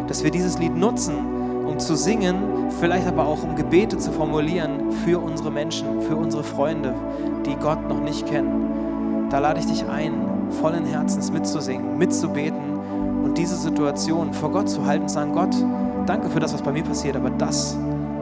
Dass 0.06 0.22
wir 0.22 0.30
dieses 0.30 0.58
Lied 0.58 0.76
nutzen, 0.76 1.14
um 1.66 1.78
zu 1.78 1.96
singen, 1.96 2.70
vielleicht 2.80 3.06
aber 3.06 3.26
auch 3.26 3.42
um 3.42 3.56
Gebete 3.56 3.98
zu 3.98 4.12
formulieren 4.12 4.92
für 5.04 5.18
unsere 5.18 5.50
Menschen, 5.50 6.00
für 6.02 6.16
unsere 6.16 6.44
Freunde, 6.44 6.94
die 7.44 7.56
Gott 7.56 7.88
noch 7.88 8.00
nicht 8.00 8.26
kennen. 8.26 9.28
Da 9.28 9.38
lade 9.38 9.60
ich 9.60 9.66
dich 9.66 9.84
ein, 9.88 10.31
vollen 10.52 10.84
Herzens 10.84 11.32
mitzusingen, 11.32 11.98
mitzubeten 11.98 12.78
und 13.24 13.38
diese 13.38 13.56
Situation 13.56 14.32
vor 14.32 14.50
Gott 14.50 14.68
zu 14.68 14.84
halten 14.84 15.04
und 15.04 15.08
sagen, 15.08 15.32
Gott, 15.32 15.54
danke 16.06 16.28
für 16.28 16.40
das, 16.40 16.52
was 16.52 16.62
bei 16.62 16.72
mir 16.72 16.82
passiert, 16.82 17.16
aber 17.16 17.30
das 17.30 17.76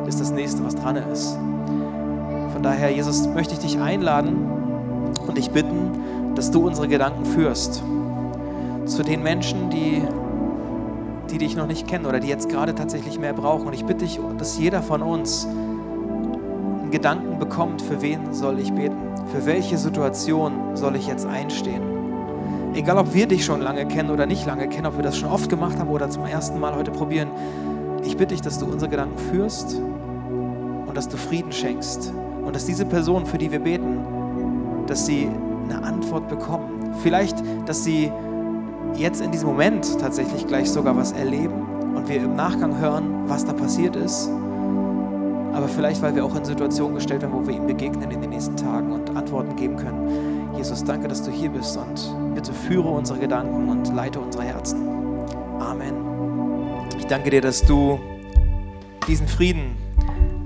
ist 0.06 0.20
das 0.20 0.30
nächste, 0.30 0.64
was 0.64 0.74
dran 0.74 0.96
ist. 0.96 1.36
Von 2.52 2.62
daher, 2.62 2.90
Jesus, 2.90 3.26
möchte 3.28 3.54
ich 3.54 3.60
dich 3.60 3.78
einladen 3.78 4.46
und 5.26 5.38
dich 5.38 5.50
bitten, 5.50 6.34
dass 6.34 6.50
du 6.50 6.66
unsere 6.66 6.88
Gedanken 6.88 7.24
führst 7.24 7.82
zu 8.86 9.02
den 9.02 9.22
Menschen, 9.22 9.70
die, 9.70 10.02
die 11.30 11.38
dich 11.38 11.56
noch 11.56 11.66
nicht 11.66 11.86
kennen 11.86 12.06
oder 12.06 12.20
die 12.20 12.28
jetzt 12.28 12.48
gerade 12.48 12.74
tatsächlich 12.74 13.18
mehr 13.18 13.32
brauchen. 13.32 13.66
Und 13.66 13.72
ich 13.72 13.84
bitte 13.84 14.04
dich, 14.04 14.20
dass 14.38 14.58
jeder 14.58 14.82
von 14.82 15.02
uns 15.02 15.46
einen 15.46 16.90
Gedanken 16.90 17.38
bekommt, 17.38 17.82
für 17.82 18.02
wen 18.02 18.32
soll 18.32 18.58
ich 18.58 18.72
beten? 18.72 18.96
Für 19.32 19.46
welche 19.46 19.78
Situation 19.78 20.76
soll 20.76 20.96
ich 20.96 21.06
jetzt 21.06 21.26
einstehen? 21.26 21.99
Egal, 22.74 22.98
ob 22.98 23.12
wir 23.12 23.26
dich 23.26 23.44
schon 23.44 23.60
lange 23.60 23.86
kennen 23.86 24.10
oder 24.10 24.26
nicht 24.26 24.46
lange 24.46 24.68
kennen, 24.68 24.86
ob 24.86 24.96
wir 24.96 25.02
das 25.02 25.18
schon 25.18 25.28
oft 25.28 25.48
gemacht 25.48 25.78
haben 25.78 25.90
oder 25.90 26.08
zum 26.08 26.24
ersten 26.24 26.60
Mal 26.60 26.76
heute 26.76 26.92
probieren, 26.92 27.28
ich 28.04 28.16
bitte 28.16 28.34
dich, 28.34 28.40
dass 28.40 28.58
du 28.58 28.66
unsere 28.66 28.88
Gedanken 28.90 29.18
führst 29.18 29.76
und 30.86 30.96
dass 30.96 31.08
du 31.08 31.16
Frieden 31.16 31.50
schenkst 31.50 32.12
und 32.44 32.54
dass 32.54 32.66
diese 32.66 32.84
Person, 32.84 33.26
für 33.26 33.38
die 33.38 33.50
wir 33.50 33.58
beten, 33.58 33.98
dass 34.86 35.06
sie 35.06 35.28
eine 35.68 35.82
Antwort 35.82 36.28
bekommen. 36.28 36.94
Vielleicht, 37.02 37.36
dass 37.66 37.84
sie 37.84 38.10
jetzt 38.94 39.20
in 39.20 39.32
diesem 39.32 39.48
Moment 39.48 39.98
tatsächlich 39.98 40.46
gleich 40.46 40.70
sogar 40.70 40.96
was 40.96 41.12
erleben 41.12 41.66
und 41.96 42.08
wir 42.08 42.16
im 42.16 42.36
Nachgang 42.36 42.78
hören, 42.78 43.24
was 43.26 43.44
da 43.44 43.52
passiert 43.52 43.96
ist. 43.96 44.30
Aber 45.52 45.66
vielleicht, 45.66 46.00
weil 46.02 46.14
wir 46.14 46.24
auch 46.24 46.36
in 46.36 46.44
Situationen 46.44 46.94
gestellt 46.94 47.22
werden, 47.22 47.32
wo 47.34 47.46
wir 47.46 47.54
ihm 47.54 47.66
begegnen 47.66 48.10
in 48.10 48.20
den 48.20 48.30
nächsten 48.30 48.56
Tagen 48.56 48.92
und 48.92 49.16
Antworten 49.16 49.56
geben 49.56 49.76
können. 49.76 50.39
Jesus, 50.56 50.84
danke, 50.84 51.08
dass 51.08 51.22
du 51.22 51.30
hier 51.30 51.50
bist 51.50 51.76
und 51.76 52.34
bitte 52.34 52.52
führe 52.52 52.88
unsere 52.88 53.18
Gedanken 53.18 53.68
und 53.68 53.94
leite 53.94 54.20
unsere 54.20 54.44
Herzen. 54.44 54.86
Amen. 55.58 55.94
Ich 56.98 57.06
danke 57.06 57.30
dir, 57.30 57.40
dass 57.40 57.64
du 57.64 57.98
diesen 59.06 59.26
Frieden 59.26 59.76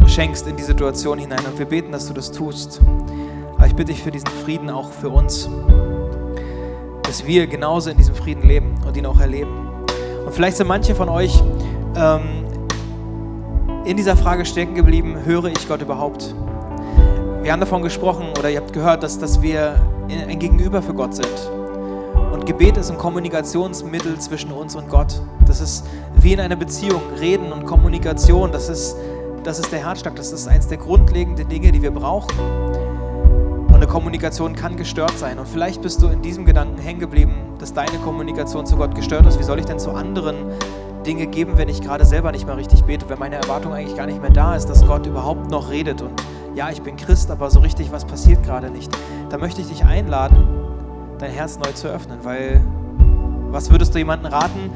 schenkst 0.07 0.47
in 0.47 0.57
die 0.57 0.63
Situation 0.63 1.19
hinein 1.19 1.45
und 1.47 1.59
wir 1.59 1.67
beten, 1.67 1.93
dass 1.93 2.07
du 2.07 2.15
das 2.15 2.31
tust. 2.31 2.81
Aber 3.57 3.67
ich 3.67 3.75
bitte 3.75 3.93
dich 3.93 4.03
für 4.03 4.11
diesen 4.11 4.29
Frieden 4.45 4.71
auch 4.71 4.91
für 4.91 5.09
uns, 5.09 5.49
dass 7.03 7.27
wir 7.27 7.47
genauso 7.47 7.91
in 7.91 7.97
diesem 7.97 8.15
Frieden 8.15 8.47
leben 8.47 8.75
und 8.87 8.97
ihn 8.97 9.07
auch 9.07 9.21
erleben. 9.21 9.69
Und 10.25 10.35
vielleicht 10.35 10.57
sind 10.57 10.69
manche 10.69 10.95
von 10.95 11.09
euch 11.09 11.43
ähm, 11.97 12.45
in 13.85 13.97
dieser 13.97 14.17
Frage 14.17 14.45
stecken 14.45 14.75
geblieben, 14.75 15.25
höre 15.25 15.47
ich 15.47 15.69
Gott 15.69 15.83
überhaupt? 15.83 16.35
Wir 17.43 17.53
haben 17.53 17.61
davon 17.61 17.83
gesprochen 17.83 18.29
oder 18.39 18.49
ihr 18.49 18.59
habt 18.59 18.73
gehört, 18.73 19.03
dass, 19.03 19.19
dass 19.19 19.43
wir 19.43 19.75
ein 20.11 20.39
Gegenüber 20.39 20.83
für 20.83 20.95
Gott 20.95 21.15
sind. 21.15 21.51
Und 22.33 22.47
Gebet 22.47 22.77
ist 22.77 22.91
ein 22.91 22.99
Kommunikationsmittel 22.99 24.19
zwischen 24.19 24.53
uns 24.53 24.75
und 24.75 24.89
Gott. 24.89 25.23
Das 25.47 25.61
ist 25.61 25.87
wie 26.17 26.33
in 26.33 26.41
einer 26.41 26.57
Beziehung, 26.57 27.01
Reden 27.21 27.53
und 27.53 27.65
Kommunikation, 27.65 28.53
das 28.53 28.69
ist, 28.69 28.97
das 29.45 29.59
ist 29.59 29.71
der 29.73 29.87
Herzschlag, 29.87 30.17
das 30.17 30.33
ist 30.33 30.49
eines 30.49 30.69
der 30.69 30.79
grundlegenden 30.79 31.49
Dinge, 31.49 31.71
die 31.71 31.81
wir 31.81 31.91
brauchen. 31.91 32.39
Und 33.69 33.75
eine 33.75 33.87
Kommunikation 33.87 34.55
kann 34.55 34.77
gestört 34.77 35.17
sein. 35.19 35.39
Und 35.39 35.49
vielleicht 35.49 35.83
bist 35.83 36.03
du 36.03 36.09
in 36.09 36.23
diesem 36.23 36.45
Gedanken 36.45 36.79
hängen 36.81 37.01
geblieben, 37.01 37.35
dass 37.59 37.73
deine 37.73 37.99
Kommunikation 38.05 38.67
zu 38.67 38.77
Gott 38.77 38.95
gestört 38.95 39.27
ist. 39.27 39.39
Wie 39.39 39.43
soll 39.43 39.59
ich 39.59 39.65
denn 39.65 39.79
zu 39.79 39.91
anderen 39.91 40.37
Dinge 41.05 41.27
geben, 41.27 41.57
wenn 41.57 41.69
ich 41.69 41.83
gerade 41.83 42.05
selber 42.05 42.33
nicht 42.33 42.47
mehr 42.47 42.57
richtig 42.57 42.85
bete, 42.85 43.09
wenn 43.09 43.19
meine 43.19 43.37
Erwartung 43.37 43.73
eigentlich 43.73 43.97
gar 43.97 44.07
nicht 44.07 44.21
mehr 44.21 44.31
da 44.31 44.57
ist, 44.57 44.67
dass 44.67 44.87
Gott 44.87 45.07
überhaupt 45.07 45.51
noch 45.51 45.71
redet 45.71 46.03
und 46.03 46.13
ja, 46.55 46.71
ich 46.71 46.83
bin 46.83 46.97
Christ, 46.97 47.31
aber 47.31 47.51
so 47.51 47.61
richtig 47.61 47.91
was 47.93 48.05
passiert 48.05 48.43
gerade 48.45 48.71
nicht. 48.71 48.91
Da 49.29 49.39
möchte 49.39 49.61
ich 49.61 49.69
dich 49.69 49.85
einladen, 49.85 50.37
dein 51.19 51.31
Herz 51.31 51.59
neu 51.59 51.73
zu 51.73 51.89
öffnen, 51.89 52.19
weil 52.23 52.63
was 53.51 53.71
würdest 53.71 53.95
du 53.95 53.99
jemandem 53.99 54.33
raten, 54.33 54.71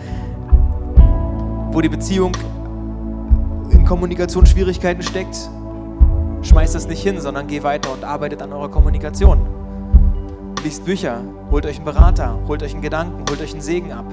wo 1.72 1.80
die 1.80 1.88
Beziehung 1.88 2.32
in 3.70 3.84
Kommunikationsschwierigkeiten 3.84 5.02
steckt? 5.02 5.36
Schmeißt 6.42 6.74
das 6.74 6.88
nicht 6.88 7.02
hin, 7.02 7.20
sondern 7.20 7.46
geh 7.46 7.62
weiter 7.62 7.92
und 7.92 8.04
arbeitet 8.04 8.42
an 8.42 8.52
eurer 8.52 8.70
Kommunikation. 8.70 9.40
Liest 10.64 10.84
Bücher, 10.84 11.20
holt 11.50 11.66
euch 11.66 11.76
einen 11.76 11.84
Berater, 11.84 12.38
holt 12.48 12.62
euch 12.62 12.72
einen 12.72 12.82
Gedanken, 12.82 13.24
holt 13.30 13.40
euch 13.40 13.52
einen 13.52 13.60
Segen 13.60 13.92
ab. 13.92 14.04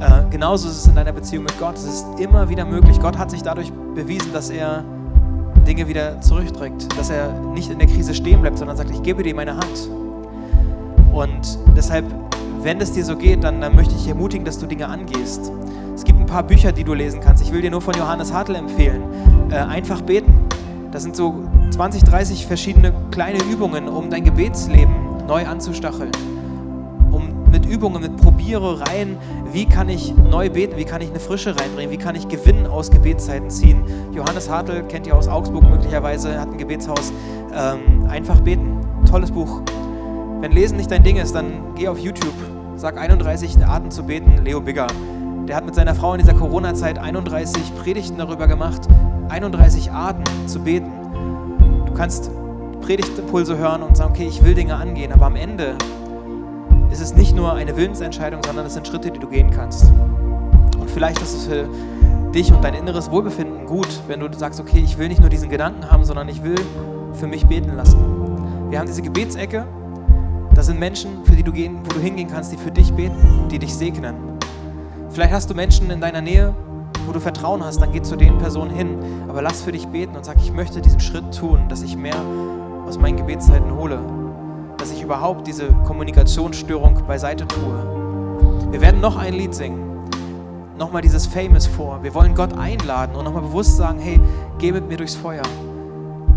Äh, 0.00 0.30
genauso 0.30 0.68
ist 0.68 0.78
es 0.78 0.86
in 0.86 0.94
deiner 0.94 1.12
Beziehung 1.12 1.44
mit 1.44 1.58
Gott. 1.58 1.76
Es 1.76 1.84
ist 1.84 2.06
immer 2.20 2.48
wieder 2.48 2.64
möglich. 2.64 3.00
Gott 3.00 3.18
hat 3.18 3.30
sich 3.30 3.42
dadurch 3.42 3.72
bewiesen, 3.94 4.32
dass 4.32 4.50
er 4.50 4.84
Dinge 5.68 5.86
wieder 5.86 6.20
zurückdrückt, 6.22 6.98
dass 6.98 7.10
er 7.10 7.30
nicht 7.52 7.70
in 7.70 7.78
der 7.78 7.86
Krise 7.86 8.14
stehen 8.14 8.40
bleibt, 8.40 8.58
sondern 8.58 8.76
sagt, 8.76 8.90
ich 8.90 9.02
gebe 9.02 9.22
dir 9.22 9.34
meine 9.34 9.54
Hand. 9.54 9.88
Und 11.12 11.58
deshalb, 11.76 12.06
wenn 12.62 12.80
es 12.80 12.92
dir 12.92 13.04
so 13.04 13.16
geht, 13.16 13.44
dann, 13.44 13.60
dann 13.60 13.76
möchte 13.76 13.94
ich 13.94 14.00
dich 14.00 14.08
ermutigen, 14.08 14.46
dass 14.46 14.58
du 14.58 14.66
Dinge 14.66 14.88
angehst. 14.88 15.52
Es 15.94 16.04
gibt 16.04 16.18
ein 16.18 16.26
paar 16.26 16.42
Bücher, 16.42 16.72
die 16.72 16.84
du 16.84 16.94
lesen 16.94 17.20
kannst. 17.20 17.42
Ich 17.42 17.52
will 17.52 17.60
dir 17.60 17.70
nur 17.70 17.82
von 17.82 17.94
Johannes 17.94 18.32
Hartl 18.32 18.54
empfehlen. 18.54 19.02
Äh, 19.50 19.56
einfach 19.56 20.00
beten. 20.00 20.32
Das 20.90 21.02
sind 21.02 21.14
so 21.14 21.44
20, 21.70 22.02
30 22.02 22.46
verschiedene 22.46 22.94
kleine 23.10 23.38
Übungen, 23.44 23.88
um 23.88 24.08
dein 24.08 24.24
Gebetsleben 24.24 25.26
neu 25.26 25.46
anzustacheln 25.46 26.12
mit 27.50 27.66
Übungen, 27.66 28.02
mit 28.02 28.16
Probierereien, 28.16 29.16
wie 29.52 29.66
kann 29.66 29.88
ich 29.88 30.14
neu 30.14 30.50
beten, 30.50 30.76
wie 30.76 30.84
kann 30.84 31.00
ich 31.00 31.10
eine 31.10 31.20
Frische 31.20 31.58
reinbringen, 31.58 31.90
wie 31.90 31.98
kann 31.98 32.14
ich 32.14 32.28
Gewinn 32.28 32.66
aus 32.66 32.90
Gebetszeiten 32.90 33.50
ziehen. 33.50 33.82
Johannes 34.12 34.50
Hartl, 34.50 34.82
kennt 34.84 35.06
ihr 35.06 35.16
aus 35.16 35.28
Augsburg 35.28 35.64
möglicherweise, 35.68 36.40
hat 36.40 36.50
ein 36.50 36.58
Gebetshaus. 36.58 37.12
Ähm, 37.54 38.06
einfach 38.08 38.40
beten, 38.40 38.80
tolles 39.08 39.30
Buch. 39.30 39.62
Wenn 40.40 40.52
Lesen 40.52 40.76
nicht 40.76 40.90
dein 40.90 41.02
Ding 41.02 41.16
ist, 41.16 41.34
dann 41.34 41.74
geh 41.74 41.88
auf 41.88 41.98
YouTube, 41.98 42.34
sag 42.76 42.96
31 42.98 43.64
Arten 43.66 43.90
zu 43.90 44.04
beten, 44.04 44.44
Leo 44.44 44.60
Bigger. 44.60 44.86
Der 45.48 45.56
hat 45.56 45.64
mit 45.64 45.74
seiner 45.74 45.94
Frau 45.94 46.12
in 46.12 46.20
dieser 46.20 46.34
Corona-Zeit 46.34 46.98
31 46.98 47.74
Predigten 47.82 48.18
darüber 48.18 48.46
gemacht, 48.46 48.82
31 49.30 49.90
Arten 49.90 50.24
zu 50.46 50.60
beten. 50.60 50.90
Du 51.86 51.94
kannst 51.94 52.30
Predigtimpulse 52.82 53.56
hören 53.56 53.82
und 53.82 53.96
sagen, 53.96 54.12
okay, 54.12 54.26
ich 54.28 54.44
will 54.44 54.54
Dinge 54.54 54.76
angehen, 54.76 55.12
aber 55.12 55.26
am 55.26 55.36
Ende 55.36 55.76
ist 56.90 57.00
es 57.00 57.14
nicht 57.14 57.34
nur 57.36 57.52
eine 57.52 57.76
Willensentscheidung, 57.76 58.42
sondern 58.44 58.66
es 58.66 58.74
sind 58.74 58.86
Schritte, 58.86 59.10
die 59.10 59.18
du 59.18 59.28
gehen 59.28 59.50
kannst. 59.50 59.90
Und 60.78 60.90
vielleicht 60.90 61.20
ist 61.20 61.34
es 61.34 61.46
für 61.46 61.68
dich 62.34 62.52
und 62.52 62.62
dein 62.62 62.74
inneres 62.74 63.10
Wohlbefinden 63.10 63.66
gut, 63.66 63.88
wenn 64.06 64.20
du 64.20 64.28
sagst, 64.36 64.60
okay, 64.60 64.80
ich 64.84 64.98
will 64.98 65.08
nicht 65.08 65.20
nur 65.20 65.30
diesen 65.30 65.48
Gedanken 65.48 65.90
haben, 65.90 66.04
sondern 66.04 66.28
ich 66.28 66.42
will 66.42 66.56
für 67.14 67.26
mich 67.26 67.46
beten 67.46 67.74
lassen. 67.76 67.98
Wir 68.70 68.78
haben 68.78 68.86
diese 68.86 69.02
Gebetsecke. 69.02 69.66
Das 70.54 70.66
sind 70.66 70.78
Menschen, 70.78 71.24
für 71.24 71.36
die 71.36 71.42
du 71.42 71.52
gehen, 71.52 71.78
wo 71.84 71.94
du 71.94 72.00
hingehen 72.00 72.28
kannst, 72.28 72.52
die 72.52 72.56
für 72.56 72.70
dich 72.70 72.92
beten, 72.92 73.48
die 73.50 73.58
dich 73.58 73.74
segnen. 73.74 74.14
Vielleicht 75.10 75.32
hast 75.32 75.48
du 75.50 75.54
Menschen 75.54 75.90
in 75.90 76.00
deiner 76.00 76.20
Nähe, 76.20 76.54
wo 77.06 77.12
du 77.12 77.20
Vertrauen 77.20 77.64
hast, 77.64 77.80
dann 77.80 77.92
geh 77.92 78.02
zu 78.02 78.16
den 78.16 78.38
Personen 78.38 78.70
hin. 78.70 78.98
Aber 79.28 79.40
lass 79.40 79.62
für 79.62 79.72
dich 79.72 79.86
beten 79.88 80.16
und 80.16 80.24
sag, 80.24 80.36
ich 80.38 80.52
möchte 80.52 80.80
diesen 80.80 81.00
Schritt 81.00 81.36
tun, 81.36 81.68
dass 81.68 81.82
ich 81.82 81.96
mehr 81.96 82.16
aus 82.86 82.98
meinen 82.98 83.16
Gebetszeiten 83.16 83.74
hole. 83.74 84.00
Dass 84.78 84.90
ich 84.90 85.02
überhaupt 85.02 85.46
diese 85.46 85.68
Kommunikationsstörung 85.86 87.02
beiseite 87.06 87.46
tue. 87.46 88.70
Wir 88.70 88.80
werden 88.80 89.00
noch 89.00 89.16
ein 89.16 89.34
Lied 89.34 89.54
singen 89.54 89.88
nochmal 90.78 91.02
dieses 91.02 91.26
Famous 91.26 91.66
vor. 91.66 92.02
Wir 92.02 92.14
wollen 92.14 92.34
Gott 92.34 92.56
einladen 92.56 93.16
und 93.16 93.24
nochmal 93.24 93.42
bewusst 93.42 93.76
sagen, 93.76 93.98
hey, 93.98 94.20
geh 94.58 94.72
mit 94.72 94.88
mir 94.88 94.96
durchs 94.96 95.16
Feuer. 95.16 95.42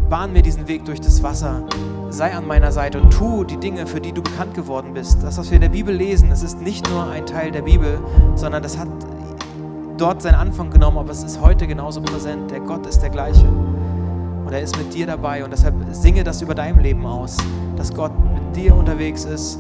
Bahn 0.10 0.34
mir 0.34 0.42
diesen 0.42 0.68
Weg 0.68 0.84
durch 0.86 1.00
das 1.00 1.24
Wasser. 1.24 1.64
Sei 2.10 2.34
an 2.34 2.46
meiner 2.46 2.72
Seite 2.72 3.00
und 3.00 3.12
tu 3.12 3.46
die 3.46 3.58
Dinge, 3.58 3.88
für 3.88 4.02
die 4.02 4.12
du 4.12 4.22
bekannt 4.22 4.54
geworden 4.54 4.94
bist. 4.94 5.24
Das, 5.24 5.38
was 5.38 5.50
wir 5.50 5.56
in 5.56 5.62
der 5.62 5.70
Bibel 5.70 5.96
lesen, 5.96 6.30
das 6.30 6.44
ist 6.44 6.60
nicht 6.62 6.90
nur 6.90 7.10
ein 7.10 7.26
Teil 7.26 7.52
der 7.52 7.62
Bibel, 7.62 8.00
sondern 8.36 8.62
das 8.62 8.78
hat 8.78 8.90
dort 9.98 10.22
seinen 10.22 10.36
Anfang 10.36 10.70
genommen, 10.70 10.98
aber 10.98 11.12
es 11.12 11.24
ist 11.24 11.40
heute 11.40 11.68
genauso 11.68 12.02
präsent. 12.02 12.52
Der 12.52 12.60
Gott 12.60 12.86
ist 12.88 13.00
der 13.00 13.12
gleiche. 13.12 13.46
Und 14.46 14.52
er 14.52 14.60
ist 14.60 14.78
mit 14.78 14.94
dir 14.94 15.06
dabei. 15.06 15.46
Und 15.46 15.54
deshalb 15.54 15.76
singe 15.92 16.26
das 16.26 16.42
über 16.42 16.56
deinem 16.56 16.80
Leben 16.80 17.06
aus, 17.06 17.38
dass 17.78 17.94
Gott 17.94 18.12
dir 18.52 18.76
unterwegs 18.76 19.26
ist 19.26 19.60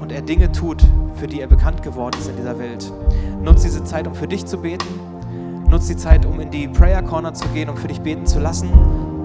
und 0.00 0.12
er 0.12 0.22
Dinge 0.22 0.50
tut, 0.52 0.82
für 1.16 1.26
die 1.26 1.40
er 1.40 1.46
bekannt 1.46 1.82
geworden 1.82 2.16
ist 2.18 2.28
in 2.28 2.36
dieser 2.36 2.58
Welt. 2.58 2.92
Nutz 3.42 3.62
diese 3.62 3.84
Zeit, 3.84 4.06
um 4.06 4.14
für 4.14 4.28
dich 4.28 4.46
zu 4.46 4.58
beten. 4.58 4.86
Nutz 5.68 5.86
die 5.86 5.96
Zeit, 5.96 6.24
um 6.24 6.40
in 6.40 6.50
die 6.50 6.66
Prayer 6.68 7.02
Corner 7.02 7.34
zu 7.34 7.46
gehen, 7.48 7.68
um 7.68 7.76
für 7.76 7.88
dich 7.88 8.00
beten 8.00 8.26
zu 8.26 8.38
lassen. 8.38 8.70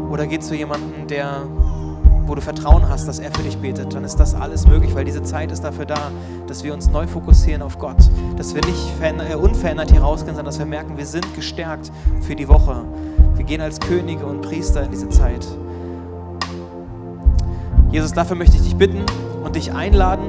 Oder 0.10 0.28
geh 0.28 0.40
zu 0.40 0.56
jemandem, 0.56 1.08
der, 1.08 1.44
wo 2.26 2.36
du 2.36 2.42
Vertrauen 2.42 2.90
hast, 2.90 3.08
dass 3.08 3.20
er 3.20 3.32
für 3.32 3.44
dich 3.44 3.58
betet. 3.58 3.94
Dann 3.94 4.04
ist 4.04 4.18
das 4.18 4.36
alles 4.36 4.68
möglich, 4.68 4.94
weil 4.94 5.06
diese 5.06 5.24
Zeit 5.24 5.52
ist 5.52 5.64
dafür 5.64 5.86
da, 5.86 6.12
dass 6.48 6.64
wir 6.64 6.74
uns 6.74 6.90
neu 6.90 7.08
fokussieren 7.08 7.62
auf 7.62 7.80
Gott. 7.80 7.98
Dass 8.36 8.54
wir 8.54 8.62
nicht 8.66 8.92
äh, 9.02 9.36
unverändert 9.36 9.92
hier 9.92 10.02
rausgehen, 10.02 10.36
sondern 10.36 10.48
dass 10.48 10.60
wir 10.60 10.66
merken, 10.66 10.98
wir 10.98 11.06
sind 11.06 11.34
gestärkt 11.36 11.92
für 12.22 12.36
die 12.36 12.48
Woche. 12.48 12.84
Wir 13.36 13.46
gehen 13.46 13.62
als 13.62 13.80
Könige 13.80 14.26
und 14.26 14.42
Priester 14.42 14.84
in 14.84 14.92
diese 14.92 15.10
Zeit. 15.10 15.48
Jesus, 17.94 18.12
dafür 18.12 18.36
möchte 18.36 18.56
ich 18.56 18.64
dich 18.64 18.76
bitten 18.76 19.06
und 19.44 19.56
dich 19.56 19.72
einladen, 19.72 20.26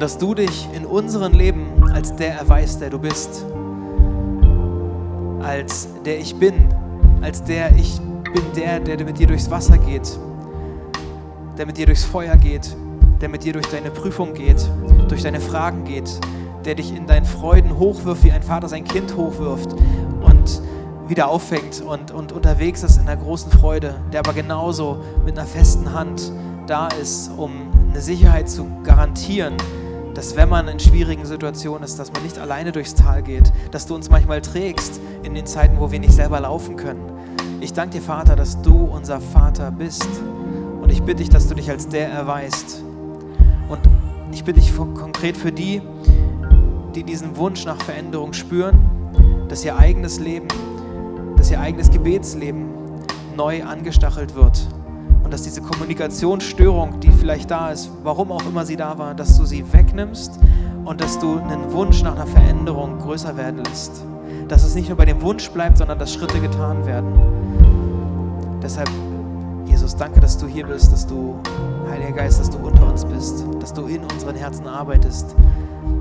dass 0.00 0.18
du 0.18 0.34
dich 0.34 0.68
in 0.74 0.84
unserem 0.84 1.32
Leben 1.32 1.68
als 1.92 2.16
der 2.16 2.34
erweist, 2.34 2.80
der 2.80 2.90
du 2.90 2.98
bist. 2.98 3.44
Als 5.40 5.86
der 6.04 6.18
ich 6.18 6.34
bin. 6.34 6.54
Als 7.22 7.44
der 7.44 7.76
ich 7.76 8.00
bin, 8.00 8.42
der, 8.56 8.80
der 8.80 9.04
mit 9.04 9.20
dir 9.20 9.28
durchs 9.28 9.48
Wasser 9.52 9.78
geht. 9.78 10.18
Der 11.56 11.64
mit 11.64 11.78
dir 11.78 11.86
durchs 11.86 12.02
Feuer 12.02 12.34
geht. 12.34 12.76
Der 13.20 13.28
mit 13.28 13.44
dir 13.44 13.52
durch 13.52 13.66
deine 13.66 13.92
Prüfung 13.92 14.34
geht. 14.34 14.68
Durch 15.06 15.22
deine 15.22 15.38
Fragen 15.38 15.84
geht. 15.84 16.10
Der 16.64 16.74
dich 16.74 16.92
in 16.92 17.06
deinen 17.06 17.24
Freuden 17.24 17.78
hochwirft, 17.78 18.24
wie 18.24 18.32
ein 18.32 18.42
Vater 18.42 18.68
sein 18.68 18.82
Kind 18.82 19.16
hochwirft. 19.16 19.74
Und 20.22 20.60
wieder 21.06 21.28
auffängt 21.28 21.82
und, 21.82 22.10
und 22.10 22.32
unterwegs 22.32 22.82
ist 22.82 22.96
in 22.96 23.06
einer 23.06 23.20
großen 23.22 23.52
Freude, 23.52 23.94
der 24.12 24.20
aber 24.20 24.32
genauso 24.32 25.04
mit 25.24 25.38
einer 25.38 25.46
festen 25.46 25.92
Hand 25.92 26.32
da 26.66 26.88
ist, 26.88 27.30
um 27.36 27.52
eine 27.90 28.00
Sicherheit 28.00 28.48
zu 28.48 28.66
garantieren, 28.82 29.56
dass 30.14 30.36
wenn 30.36 30.48
man 30.48 30.68
in 30.68 30.78
schwierigen 30.78 31.26
Situationen 31.26 31.82
ist, 31.82 31.98
dass 31.98 32.12
man 32.12 32.22
nicht 32.22 32.38
alleine 32.38 32.72
durchs 32.72 32.94
Tal 32.94 33.22
geht, 33.22 33.52
dass 33.72 33.86
du 33.86 33.94
uns 33.94 34.10
manchmal 34.10 34.40
trägst 34.40 35.00
in 35.22 35.34
den 35.34 35.46
Zeiten, 35.46 35.78
wo 35.78 35.90
wir 35.90 35.98
nicht 35.98 36.12
selber 36.12 36.40
laufen 36.40 36.76
können. 36.76 37.02
Ich 37.60 37.72
danke 37.72 37.98
dir, 37.98 38.02
Vater, 38.02 38.36
dass 38.36 38.60
du 38.62 38.84
unser 38.84 39.20
Vater 39.20 39.70
bist. 39.70 40.08
Und 40.80 40.90
ich 40.90 41.02
bitte 41.02 41.16
dich, 41.16 41.30
dass 41.30 41.48
du 41.48 41.54
dich 41.54 41.70
als 41.70 41.88
der 41.88 42.08
erweist. 42.08 42.84
Und 43.68 43.80
ich 44.32 44.44
bitte 44.44 44.60
dich 44.60 44.74
konkret 44.76 45.36
für 45.36 45.50
die, 45.50 45.82
die 46.94 47.02
diesen 47.02 47.36
Wunsch 47.36 47.64
nach 47.64 47.80
Veränderung 47.80 48.32
spüren, 48.32 48.78
dass 49.48 49.64
ihr 49.64 49.76
eigenes 49.76 50.20
Leben, 50.20 50.48
dass 51.36 51.50
ihr 51.50 51.60
eigenes 51.60 51.90
Gebetsleben 51.90 52.68
neu 53.36 53.64
angestachelt 53.64 54.34
wird 54.34 54.68
dass 55.34 55.42
diese 55.42 55.62
Kommunikationsstörung, 55.62 57.00
die 57.00 57.10
vielleicht 57.10 57.50
da 57.50 57.72
ist, 57.72 57.90
warum 58.04 58.30
auch 58.30 58.46
immer 58.46 58.64
sie 58.64 58.76
da 58.76 58.98
war, 58.98 59.16
dass 59.16 59.36
du 59.36 59.44
sie 59.44 59.64
wegnimmst 59.72 60.38
und 60.84 61.00
dass 61.00 61.18
du 61.18 61.40
einen 61.40 61.72
Wunsch 61.72 62.04
nach 62.04 62.14
einer 62.14 62.28
Veränderung 62.28 63.00
größer 63.00 63.36
werden 63.36 63.64
lässt. 63.64 64.04
Dass 64.46 64.62
es 64.62 64.76
nicht 64.76 64.90
nur 64.90 64.96
bei 64.96 65.06
dem 65.06 65.20
Wunsch 65.22 65.50
bleibt, 65.50 65.78
sondern 65.78 65.98
dass 65.98 66.14
Schritte 66.14 66.38
getan 66.38 66.86
werden. 66.86 67.18
Deshalb, 68.62 68.88
Jesus, 69.66 69.96
danke, 69.96 70.20
dass 70.20 70.38
du 70.38 70.46
hier 70.46 70.68
bist, 70.68 70.92
dass 70.92 71.04
du, 71.04 71.40
Heiliger 71.90 72.12
Geist, 72.12 72.38
dass 72.38 72.50
du 72.50 72.58
unter 72.58 72.86
uns 72.86 73.04
bist, 73.04 73.44
dass 73.58 73.74
du 73.74 73.86
in 73.86 74.04
unseren 74.04 74.36
Herzen 74.36 74.68
arbeitest. 74.68 75.34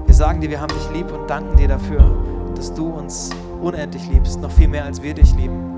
Wir 0.06 0.14
sagen 0.14 0.42
dir, 0.42 0.52
wir 0.52 0.62
haben 0.62 0.76
dich 0.76 0.92
lieb 0.94 1.12
und 1.12 1.28
danken 1.28 1.58
dir 1.58 1.70
dafür, 1.70 2.04
dass 2.56 2.72
du 2.72 2.86
uns 2.86 3.32
unendlich 3.60 4.08
liebst, 4.10 4.40
noch 4.40 4.52
viel 4.52 4.68
mehr 4.68 4.86
als 4.86 5.02
wir 5.02 5.16
dich 5.16 5.34
lieben. 5.34 5.73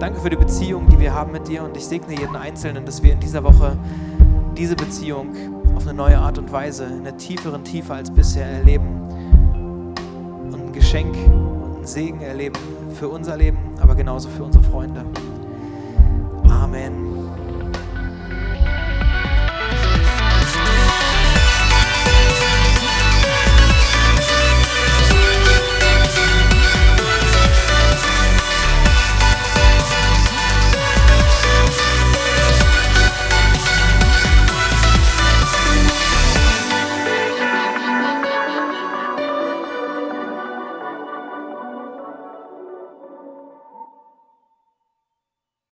Danke 0.00 0.18
für 0.18 0.30
die 0.30 0.36
Beziehung, 0.36 0.88
die 0.88 0.98
wir 0.98 1.12
haben 1.12 1.30
mit 1.30 1.46
dir 1.46 1.62
und 1.62 1.76
ich 1.76 1.84
segne 1.84 2.18
jeden 2.18 2.34
Einzelnen, 2.34 2.86
dass 2.86 3.02
wir 3.02 3.12
in 3.12 3.20
dieser 3.20 3.44
Woche 3.44 3.76
diese 4.56 4.74
Beziehung 4.74 5.36
auf 5.76 5.82
eine 5.82 5.92
neue 5.92 6.18
Art 6.18 6.38
und 6.38 6.50
Weise, 6.50 6.86
in 6.86 7.00
einer 7.00 7.18
tieferen 7.18 7.62
Tiefe 7.64 7.92
als 7.92 8.10
bisher 8.10 8.46
erleben 8.46 8.88
und 10.42 10.54
ein 10.54 10.72
Geschenk 10.72 11.14
und 11.14 11.80
ein 11.80 11.86
Segen 11.86 12.22
erleben 12.22 12.58
für 12.94 13.08
unser 13.10 13.36
Leben, 13.36 13.58
aber 13.78 13.94
genauso 13.94 14.30
für 14.30 14.42
unsere 14.42 14.64
Freunde. 14.64 15.04
Amen. 16.48 17.29